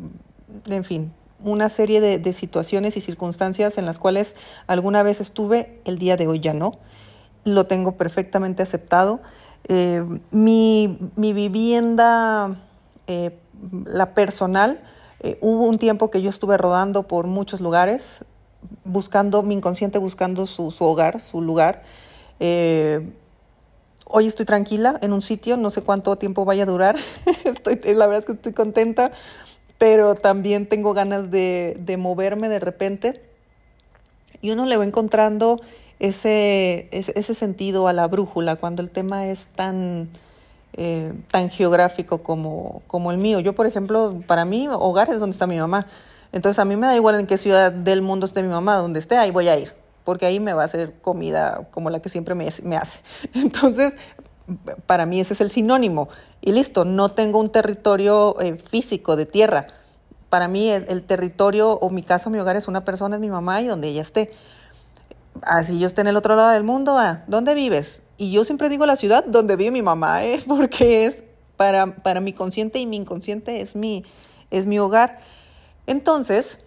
en 0.66 0.84
fin, 0.84 1.12
una 1.42 1.68
serie 1.68 2.00
de, 2.00 2.32
situaciones 2.32 2.96
y 2.96 3.00
circunstancias 3.00 3.78
en 3.78 3.86
las 3.86 3.98
cuales 3.98 4.34
alguna 4.66 5.02
vez 5.02 5.20
estuve, 5.20 5.80
el 5.84 5.98
día 5.98 6.16
de 6.16 6.26
hoy 6.26 6.40
ya 6.40 6.52
no. 6.52 6.78
Lo 7.44 7.66
tengo 7.66 7.92
perfectamente 7.92 8.62
aceptado. 8.62 9.20
Eh, 9.68 10.04
mi, 10.30 10.98
vivienda, 11.16 12.60
eh, 13.06 13.38
la 13.84 14.14
personal, 14.14 14.82
eh, 15.20 15.38
hubo 15.40 15.66
un 15.66 15.78
tiempo 15.78 16.10
que 16.10 16.22
yo 16.22 16.30
estuve 16.30 16.56
rodando 16.56 17.04
por 17.04 17.26
muchos 17.26 17.60
lugares, 17.60 18.24
buscando, 18.84 19.42
mi 19.42 19.54
inconsciente 19.54 19.98
buscando 19.98 20.46
su, 20.46 20.70
su 20.70 20.84
hogar, 20.84 21.20
su 21.20 21.40
lugar. 21.40 21.82
hoy 24.12 24.26
estoy 24.26 24.44
tranquila 24.44 24.98
en 25.02 25.12
un 25.12 25.22
sitio, 25.22 25.56
no 25.56 25.70
sé 25.70 25.82
cuánto 25.82 26.16
tiempo 26.16 26.44
vaya 26.44 26.64
a 26.64 26.66
durar. 26.66 26.96
estoy, 27.44 27.80
la 27.94 28.06
verdad 28.06 28.18
es 28.18 28.26
que 28.26 28.32
estoy 28.32 28.52
contenta 28.52 29.12
pero 29.80 30.14
también 30.14 30.66
tengo 30.66 30.92
ganas 30.92 31.30
de, 31.30 31.74
de 31.80 31.96
moverme 31.96 32.50
de 32.50 32.60
repente. 32.60 33.22
Y 34.42 34.50
uno 34.50 34.66
le 34.66 34.76
va 34.76 34.84
encontrando 34.84 35.58
ese, 36.00 36.86
ese, 36.92 37.32
sentido 37.32 37.88
a 37.88 37.94
la 37.94 38.06
brújula 38.06 38.56
cuando 38.56 38.82
el 38.82 38.90
tema 38.90 39.28
es 39.28 39.46
tan, 39.56 40.10
eh, 40.74 41.14
tan 41.30 41.48
geográfico 41.48 42.18
como, 42.18 42.82
como 42.88 43.10
el 43.10 43.16
mío. 43.16 43.40
Yo, 43.40 43.54
por 43.54 43.66
ejemplo, 43.66 44.22
para 44.26 44.44
mí, 44.44 44.68
hogar 44.68 45.08
es 45.08 45.18
donde 45.18 45.32
está 45.32 45.46
mi 45.46 45.56
mamá. 45.56 45.86
Entonces, 46.32 46.58
a 46.58 46.66
mí 46.66 46.76
me 46.76 46.86
da 46.86 46.94
igual 46.94 47.18
en 47.18 47.26
qué 47.26 47.38
ciudad 47.38 47.72
del 47.72 48.02
mundo 48.02 48.26
esté 48.26 48.42
mi 48.42 48.50
mamá, 48.50 48.76
donde 48.76 48.98
esté, 48.98 49.16
ahí 49.16 49.30
voy 49.30 49.48
a 49.48 49.58
ir, 49.58 49.72
porque 50.04 50.26
ahí 50.26 50.40
me 50.40 50.52
va 50.52 50.60
a 50.60 50.66
hacer 50.66 50.92
comida 51.00 51.66
como 51.70 51.88
la 51.88 52.00
que 52.00 52.10
siempre 52.10 52.34
me, 52.34 52.46
me 52.64 52.76
hace. 52.76 53.00
Entonces, 53.32 53.96
para 54.86 55.06
mí 55.06 55.20
ese 55.20 55.34
es 55.34 55.40
el 55.40 55.50
sinónimo. 55.50 56.08
Y 56.40 56.52
listo, 56.52 56.84
no 56.84 57.10
tengo 57.10 57.38
un 57.38 57.50
territorio 57.50 58.38
eh, 58.40 58.56
físico 58.56 59.16
de 59.16 59.26
tierra. 59.26 59.66
Para 60.28 60.48
mí 60.48 60.70
el, 60.70 61.02
territorio 61.02 61.72
o 61.72 61.90
mi 61.90 62.02
casa 62.02 62.28
o 62.28 62.32
mi 62.32 62.38
hogar 62.38 62.56
es 62.56 62.68
una 62.68 62.84
persona, 62.84 63.16
es 63.16 63.20
mi 63.20 63.30
mamá 63.30 63.60
y 63.60 63.66
donde 63.66 63.88
ella 63.88 64.02
esté. 64.02 64.30
Así 65.42 65.78
yo 65.78 65.86
esté 65.86 66.00
en 66.02 66.06
el 66.06 66.16
otro 66.16 66.36
lado 66.36 66.50
del 66.50 66.64
mundo, 66.64 66.98
ah, 66.98 67.24
¿dónde 67.26 67.54
vives? 67.54 68.02
Y 68.16 68.30
yo 68.30 68.44
siempre 68.44 68.68
digo 68.68 68.86
la 68.86 68.96
ciudad 68.96 69.24
donde 69.24 69.56
vive 69.56 69.70
mi 69.70 69.82
mamá, 69.82 70.24
¿eh? 70.24 70.40
porque 70.48 71.06
es 71.06 71.24
para, 71.56 71.96
para 71.96 72.20
mi 72.20 72.32
consciente 72.32 72.78
y 72.78 72.86
mi 72.86 72.96
inconsciente 72.96 73.60
es 73.60 73.74
mi, 73.74 74.04
es 74.50 74.66
mi 74.66 74.78
hogar. 74.78 75.18
Entonces, 75.86 76.58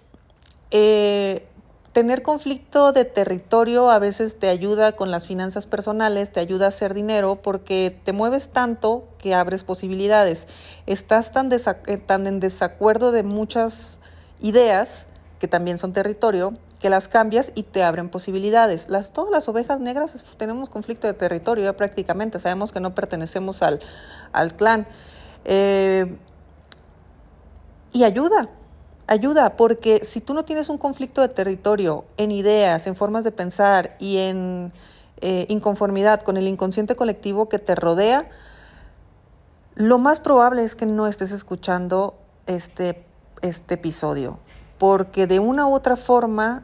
eh, 0.72 1.48
Tener 1.94 2.24
conflicto 2.24 2.92
de 2.92 3.06
territorio 3.06 3.92
a 3.92 4.00
veces 4.00 4.40
te 4.40 4.50
ayuda 4.50 4.94
con 4.94 5.12
las 5.12 5.28
finanzas 5.28 5.68
personales, 5.68 6.32
te 6.32 6.40
ayuda 6.40 6.66
a 6.66 6.70
hacer 6.70 6.96
dinero 6.96 7.36
porque 7.44 7.96
te 8.04 8.14
mueves 8.14 8.50
tanto 8.50 9.08
que 9.20 9.36
abres 9.36 9.64
posibilidades. 9.64 10.48
Estás 10.88 11.32
tan, 11.32 11.52
eh, 11.54 12.04
en 12.10 12.40
desacuerdo 12.40 13.12
de 13.12 13.22
muchas 13.22 14.00
ideas, 14.42 15.06
que 15.38 15.48
también 15.48 15.78
son 15.78 15.94
territorio, 15.94 16.56
que 16.80 16.90
las 16.90 17.08
cambias 17.08 17.52
y 17.54 17.62
te 17.62 17.84
abren 17.84 18.10
posibilidades. 18.10 18.90
Las, 18.90 19.14
todas 19.14 19.30
las 19.30 19.48
ovejas 19.48 19.80
negras 19.80 20.24
tenemos 20.38 20.72
conflicto 20.72 21.06
de 21.06 21.14
territorio 21.14 21.64
ya 21.64 21.78
prácticamente, 21.78 22.40
sabemos 22.40 22.72
que 22.72 22.80
no 22.80 22.96
pertenecemos 22.96 23.62
al, 23.62 23.80
al 24.32 24.56
clan. 24.56 24.88
Eh, 25.46 26.18
y 27.92 28.04
ayuda, 28.04 28.50
ayuda, 29.08 29.56
porque 29.58 30.04
si 30.04 30.22
tú 30.22 30.34
no 30.34 30.46
tienes 30.46 30.70
un 30.70 30.78
conflicto 30.78 31.22
de 31.22 31.30
territorio 31.30 32.06
en 32.18 32.32
ideas, 32.32 32.88
en 32.88 32.96
formas 32.96 33.24
de 33.24 33.32
pensar 33.32 33.96
y 34.00 34.18
en 34.20 34.72
eh, 35.22 35.46
inconformidad 35.50 36.22
con 36.22 36.38
el 36.38 36.48
inconsciente 36.48 36.96
colectivo 36.96 37.50
que 37.50 37.60
te 37.60 37.76
rodea, 37.76 38.30
lo 39.76 39.98
más 39.98 40.20
probable 40.20 40.64
es 40.64 40.76
que 40.76 40.86
no 40.86 41.08
estés 41.08 41.32
escuchando 41.32 42.16
este, 42.46 43.04
este 43.42 43.76
episodio, 43.76 44.40
porque 44.78 45.28
de 45.28 45.40
una 45.40 45.68
u 45.68 45.74
otra 45.74 45.96
forma, 45.96 46.64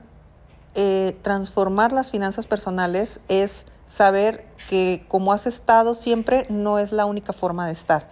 eh, 0.75 1.17
transformar 1.23 1.91
las 1.91 2.11
finanzas 2.11 2.45
personales 2.45 3.19
es 3.27 3.65
saber 3.85 4.45
que 4.69 5.03
como 5.07 5.33
has 5.33 5.47
estado 5.47 5.95
siempre 5.95 6.45
no 6.49 6.77
es 6.77 6.91
la 6.91 7.05
única 7.05 7.33
forma 7.33 7.65
de 7.65 7.73
estar. 7.73 8.07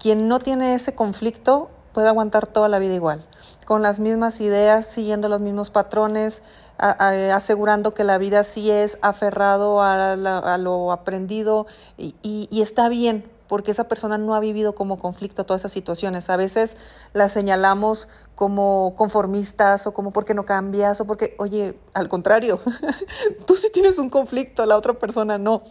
Quien 0.00 0.26
no 0.26 0.40
tiene 0.40 0.74
ese 0.74 0.96
conflicto 0.96 1.70
puede 1.94 2.08
aguantar 2.08 2.46
toda 2.46 2.68
la 2.68 2.78
vida 2.78 2.94
igual 2.94 3.24
con 3.64 3.82
las 3.82 3.98
mismas 3.98 4.40
ideas, 4.40 4.86
siguiendo 4.86 5.28
los 5.28 5.40
mismos 5.40 5.70
patrones, 5.70 6.42
asegurando 6.78 7.94
que 7.94 8.04
la 8.04 8.18
vida 8.18 8.44
sí 8.44 8.70
es 8.70 8.98
aferrado 9.00 9.82
a, 9.82 10.16
lo 10.58 10.92
aprendido 10.92 11.66
y, 11.96 12.48
está 12.60 12.88
bien, 12.88 13.30
porque 13.48 13.70
esa 13.70 13.88
persona 13.88 14.18
no 14.18 14.34
ha 14.34 14.40
vivido 14.40 14.74
como 14.74 14.98
conflicto 14.98 15.44
todas 15.44 15.62
esas 15.62 15.72
situaciones. 15.72 16.30
A 16.30 16.36
veces 16.36 16.76
las 17.12 17.32
señalamos 17.32 18.08
como 18.34 18.94
conformistas 18.96 19.86
o 19.86 19.94
como 19.94 20.10
porque 20.10 20.34
no 20.34 20.44
cambias 20.44 21.00
o 21.00 21.06
porque, 21.06 21.34
oye, 21.38 21.78
al 21.94 22.08
contrario, 22.08 22.60
tú 23.46 23.54
sí 23.54 23.68
tienes 23.72 23.98
un 23.98 24.10
conflicto, 24.10 24.66
la 24.66 24.76
otra 24.76 24.94
persona 24.94 25.38
no. 25.38 25.62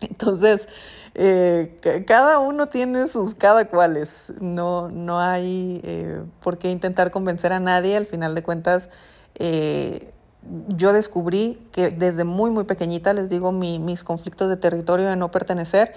Entonces, 0.00 0.68
eh, 1.14 2.04
cada 2.06 2.38
uno 2.38 2.68
tiene 2.68 3.06
sus 3.08 3.34
cada 3.34 3.68
cuales. 3.68 4.32
No, 4.40 4.88
no 4.88 5.20
hay 5.20 5.80
eh, 5.84 6.22
por 6.40 6.58
qué 6.58 6.70
intentar 6.70 7.10
convencer 7.10 7.52
a 7.52 7.60
nadie. 7.60 7.96
Al 7.96 8.06
final 8.06 8.34
de 8.34 8.42
cuentas, 8.42 8.88
eh, 9.36 10.12
yo 10.68 10.92
descubrí 10.92 11.66
que 11.72 11.90
desde 11.90 12.24
muy, 12.24 12.50
muy 12.50 12.64
pequeñita, 12.64 13.12
les 13.12 13.28
digo, 13.28 13.52
mis 13.52 14.04
conflictos 14.04 14.48
de 14.48 14.56
territorio 14.56 15.08
de 15.08 15.16
no 15.16 15.30
pertenecer. 15.30 15.94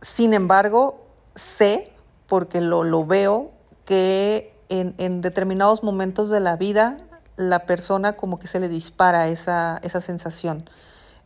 Sin 0.00 0.34
embargo, 0.34 1.06
sé, 1.34 1.92
porque 2.26 2.60
lo, 2.60 2.82
lo 2.82 3.06
veo, 3.06 3.50
que 3.84 4.54
en, 4.68 4.94
en, 4.98 5.20
determinados 5.20 5.82
momentos 5.82 6.30
de 6.30 6.40
la 6.40 6.56
vida 6.56 6.98
la 7.36 7.66
persona 7.66 8.14
como 8.14 8.38
que 8.38 8.46
se 8.46 8.60
le 8.60 8.68
dispara 8.68 9.28
esa, 9.28 9.78
esa 9.82 10.00
sensación. 10.00 10.64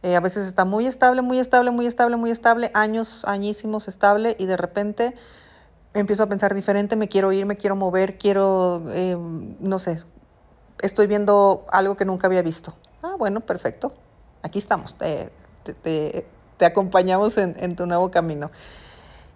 Eh, 0.07 0.15
a 0.15 0.21
veces 0.21 0.47
está 0.47 0.65
muy 0.65 0.87
estable, 0.87 1.21
muy 1.21 1.41
estable, 1.41 1.73
muy 1.73 1.85
estable, 1.85 2.15
muy 2.15 2.31
estable, 2.31 2.71
años, 2.75 3.25
añísimos 3.25 3.89
estable 3.89 4.37
y 4.39 4.47
de 4.47 4.57
repente 4.57 5.15
empiezo 5.95 6.23
a 6.23 6.29
pensar 6.29 6.55
diferente, 6.55 6.95
me 6.95 7.09
quiero 7.09 7.33
ir, 7.33 7.45
me 7.45 7.57
quiero 7.57 7.75
mover, 7.75 8.17
quiero, 8.17 8.85
eh, 8.93 9.17
no 9.19 9.81
sé, 9.81 10.05
estoy 10.81 11.09
viendo 11.09 11.67
algo 11.73 11.97
que 11.97 12.05
nunca 12.05 12.29
había 12.29 12.43
visto. 12.43 12.77
Ah, 13.03 13.17
bueno, 13.19 13.41
perfecto. 13.41 13.95
Aquí 14.45 14.61
estamos, 14.61 14.95
te, 14.95 15.33
te, 15.83 16.25
te 16.57 16.65
acompañamos 16.65 17.37
en, 17.37 17.57
en, 17.59 17.75
tu 17.75 17.85
nuevo 17.87 18.09
camino. 18.13 18.53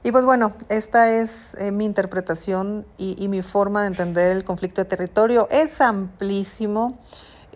Y 0.04 0.12
pues 0.12 0.24
bueno, 0.24 0.52
esta 0.68 1.10
es 1.10 1.54
eh, 1.54 1.72
mi 1.72 1.84
interpretación 1.84 2.86
y, 2.96 3.16
y, 3.18 3.26
mi 3.26 3.42
forma 3.42 3.80
de 3.80 3.88
entender 3.88 4.30
el 4.30 4.44
conflicto 4.44 4.82
de 4.82 4.84
territorio. 4.84 5.48
Es 5.50 5.80
amplísimo. 5.80 6.96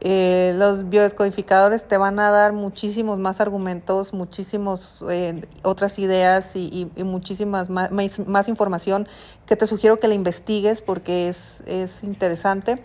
Eh, 0.01 0.55
los 0.57 0.89
biodescodificadores 0.91 1.87
te 1.87 1.97
van 1.97 2.19
a 2.19 2.31
dar 2.31 2.53
muchísimos 2.53 3.19
más 3.19 3.41
argumentos, 3.41 4.13
muchísimas 4.13 5.03
eh, 5.09 5.43
otras 5.63 5.99
ideas 5.99 6.57
y, 6.57 6.91
y, 6.97 7.05
muchísimas 7.05 7.71
más, 7.71 7.91
más, 7.91 8.19
más, 8.27 8.49
información 8.49 9.09
que 9.47 9.57
te 9.57 9.67
sugiero 9.67 10.01
que 10.01 10.09
la 10.09 10.15
investigues 10.15 10.83
porque 10.83 11.29
es, 11.29 11.63
es 11.67 12.03
interesante. 12.03 12.83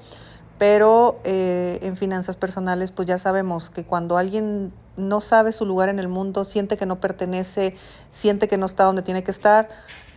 Pero 0.60 1.20
eh, 1.24 1.80
en 1.82 1.98
finanzas 1.98 2.36
personales 2.36 2.92
pues 2.92 3.08
ya 3.08 3.18
sabemos 3.18 3.70
que 3.70 3.86
cuando 3.86 4.18
alguien 4.18 4.74
no 4.98 5.22
sabe 5.22 5.52
su 5.52 5.66
lugar 5.66 5.90
en 5.90 6.00
el 6.00 6.10
mundo, 6.10 6.44
siente 6.44 6.78
que 6.78 6.86
no 6.86 7.00
pertenece, 7.00 7.76
siente 8.10 8.48
que 8.48 8.58
no 8.58 8.66
está 8.66 8.84
donde 8.84 9.02
tiene 9.02 9.24
que 9.24 9.32
estar, 9.32 9.70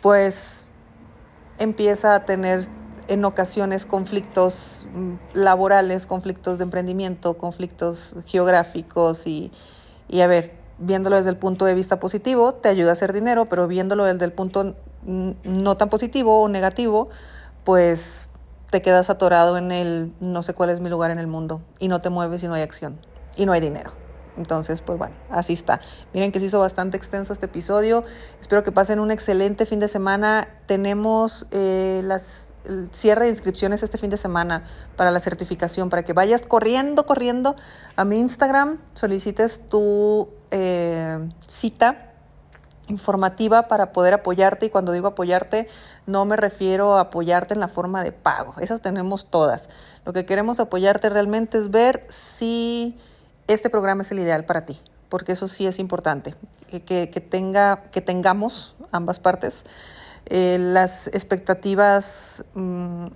pues 0.02 0.66
empieza 1.58 2.16
a 2.16 2.24
tener 2.24 2.64
en 3.08 3.24
ocasiones 3.24 3.86
conflictos 3.86 4.86
mm, 4.94 5.14
laborales, 5.34 6.06
conflictos 6.06 6.58
de 6.58 6.64
emprendimiento, 6.64 7.38
conflictos 7.38 8.14
geográficos 8.26 9.26
y, 9.26 9.50
y 10.08 10.20
a 10.20 10.26
ver, 10.26 10.54
viéndolo 10.78 11.16
desde 11.16 11.30
el 11.30 11.36
punto 11.36 11.64
de 11.64 11.74
vista 11.74 12.00
positivo, 12.00 12.54
te 12.54 12.68
ayuda 12.68 12.90
a 12.90 12.92
hacer 12.92 13.12
dinero, 13.12 13.46
pero 13.46 13.68
viéndolo 13.68 14.04
desde 14.04 14.24
el 14.24 14.32
punto 14.32 14.76
no 15.04 15.76
tan 15.76 15.88
positivo 15.88 16.40
o 16.40 16.48
negativo, 16.48 17.08
pues 17.64 18.28
te 18.70 18.82
quedas 18.82 19.10
atorado 19.10 19.58
en 19.58 19.72
el 19.72 20.12
no 20.20 20.42
sé 20.42 20.54
cuál 20.54 20.70
es 20.70 20.80
mi 20.80 20.88
lugar 20.88 21.10
en 21.10 21.18
el 21.18 21.26
mundo 21.26 21.60
y 21.78 21.88
no 21.88 22.00
te 22.00 22.08
mueves 22.08 22.42
y 22.42 22.46
no 22.46 22.54
hay 22.54 22.62
acción 22.62 22.98
y 23.36 23.46
no 23.46 23.52
hay 23.52 23.60
dinero. 23.60 23.92
Entonces, 24.36 24.80
pues 24.80 24.98
bueno, 24.98 25.14
así 25.28 25.52
está. 25.52 25.80
Miren 26.14 26.32
que 26.32 26.40
se 26.40 26.46
hizo 26.46 26.58
bastante 26.58 26.96
extenso 26.96 27.34
este 27.34 27.46
episodio. 27.46 28.04
Espero 28.40 28.64
que 28.64 28.72
pasen 28.72 28.98
un 28.98 29.10
excelente 29.10 29.66
fin 29.66 29.78
de 29.78 29.88
semana. 29.88 30.48
Tenemos 30.66 31.46
eh, 31.50 32.00
las 32.04 32.51
el 32.64 32.88
cierre 32.92 33.24
de 33.24 33.30
inscripciones 33.30 33.82
este 33.82 33.98
fin 33.98 34.10
de 34.10 34.16
semana 34.16 34.64
para 34.96 35.10
la 35.10 35.20
certificación, 35.20 35.90
para 35.90 36.02
que 36.04 36.12
vayas 36.12 36.42
corriendo, 36.46 37.06
corriendo 37.06 37.56
a 37.96 38.04
mi 38.04 38.18
Instagram, 38.18 38.78
solicites 38.94 39.68
tu 39.68 40.28
eh, 40.50 41.28
cita 41.48 42.12
informativa 42.88 43.68
para 43.68 43.92
poder 43.92 44.14
apoyarte. 44.14 44.66
Y 44.66 44.70
cuando 44.70 44.92
digo 44.92 45.08
apoyarte 45.08 45.68
no 46.06 46.24
me 46.24 46.36
refiero 46.36 46.96
a 46.96 47.00
apoyarte 47.00 47.54
en 47.54 47.60
la 47.60 47.68
forma 47.68 48.02
de 48.02 48.12
pago, 48.12 48.54
esas 48.60 48.80
tenemos 48.80 49.26
todas. 49.26 49.68
Lo 50.04 50.12
que 50.12 50.24
queremos 50.26 50.60
apoyarte 50.60 51.08
realmente 51.08 51.58
es 51.58 51.70
ver 51.70 52.04
si 52.08 52.96
este 53.46 53.70
programa 53.70 54.02
es 54.02 54.10
el 54.10 54.18
ideal 54.18 54.44
para 54.44 54.66
ti, 54.66 54.80
porque 55.08 55.32
eso 55.32 55.46
sí 55.48 55.66
es 55.66 55.78
importante, 55.78 56.34
que, 56.68 56.82
que, 56.82 57.20
tenga, 57.20 57.84
que 57.90 58.00
tengamos 58.00 58.74
ambas 58.90 59.20
partes 59.20 59.64
eh, 60.26 60.58
las 60.60 61.08
expectativas 61.08 62.44
mmm, 62.54 63.06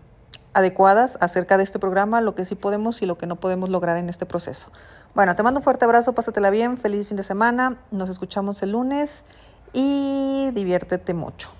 adecuadas 0.54 1.18
acerca 1.20 1.56
de 1.56 1.64
este 1.64 1.78
programa, 1.78 2.20
lo 2.20 2.34
que 2.34 2.44
sí 2.44 2.54
podemos 2.54 3.02
y 3.02 3.06
lo 3.06 3.18
que 3.18 3.26
no 3.26 3.36
podemos 3.36 3.68
lograr 3.68 3.96
en 3.98 4.08
este 4.08 4.26
proceso. 4.26 4.70
Bueno, 5.14 5.36
te 5.36 5.42
mando 5.42 5.60
un 5.60 5.64
fuerte 5.64 5.84
abrazo, 5.84 6.14
pásatela 6.14 6.50
bien, 6.50 6.78
feliz 6.78 7.08
fin 7.08 7.16
de 7.16 7.24
semana, 7.24 7.76
nos 7.90 8.08
escuchamos 8.08 8.62
el 8.62 8.72
lunes 8.72 9.24
y 9.72 10.50
diviértete 10.54 11.14
mucho. 11.14 11.50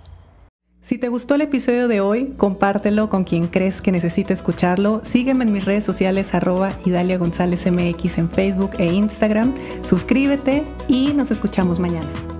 Si 0.80 0.98
te 0.98 1.08
gustó 1.08 1.34
el 1.34 1.40
episodio 1.40 1.88
de 1.88 2.00
hoy, 2.00 2.34
compártelo 2.36 3.10
con 3.10 3.24
quien 3.24 3.48
crees 3.48 3.82
que 3.82 3.90
necesite 3.90 4.32
escucharlo. 4.32 5.00
Sígueme 5.02 5.42
en 5.42 5.50
mis 5.50 5.64
redes 5.64 5.82
sociales 5.82 6.32
arroba 6.32 6.78
Idalia 6.84 7.18
González 7.18 7.66
MX 7.66 8.18
en 8.18 8.30
Facebook 8.30 8.70
e 8.78 8.86
Instagram. 8.86 9.54
Suscríbete 9.82 10.64
y 10.86 11.12
nos 11.12 11.32
escuchamos 11.32 11.80
mañana. 11.80 12.35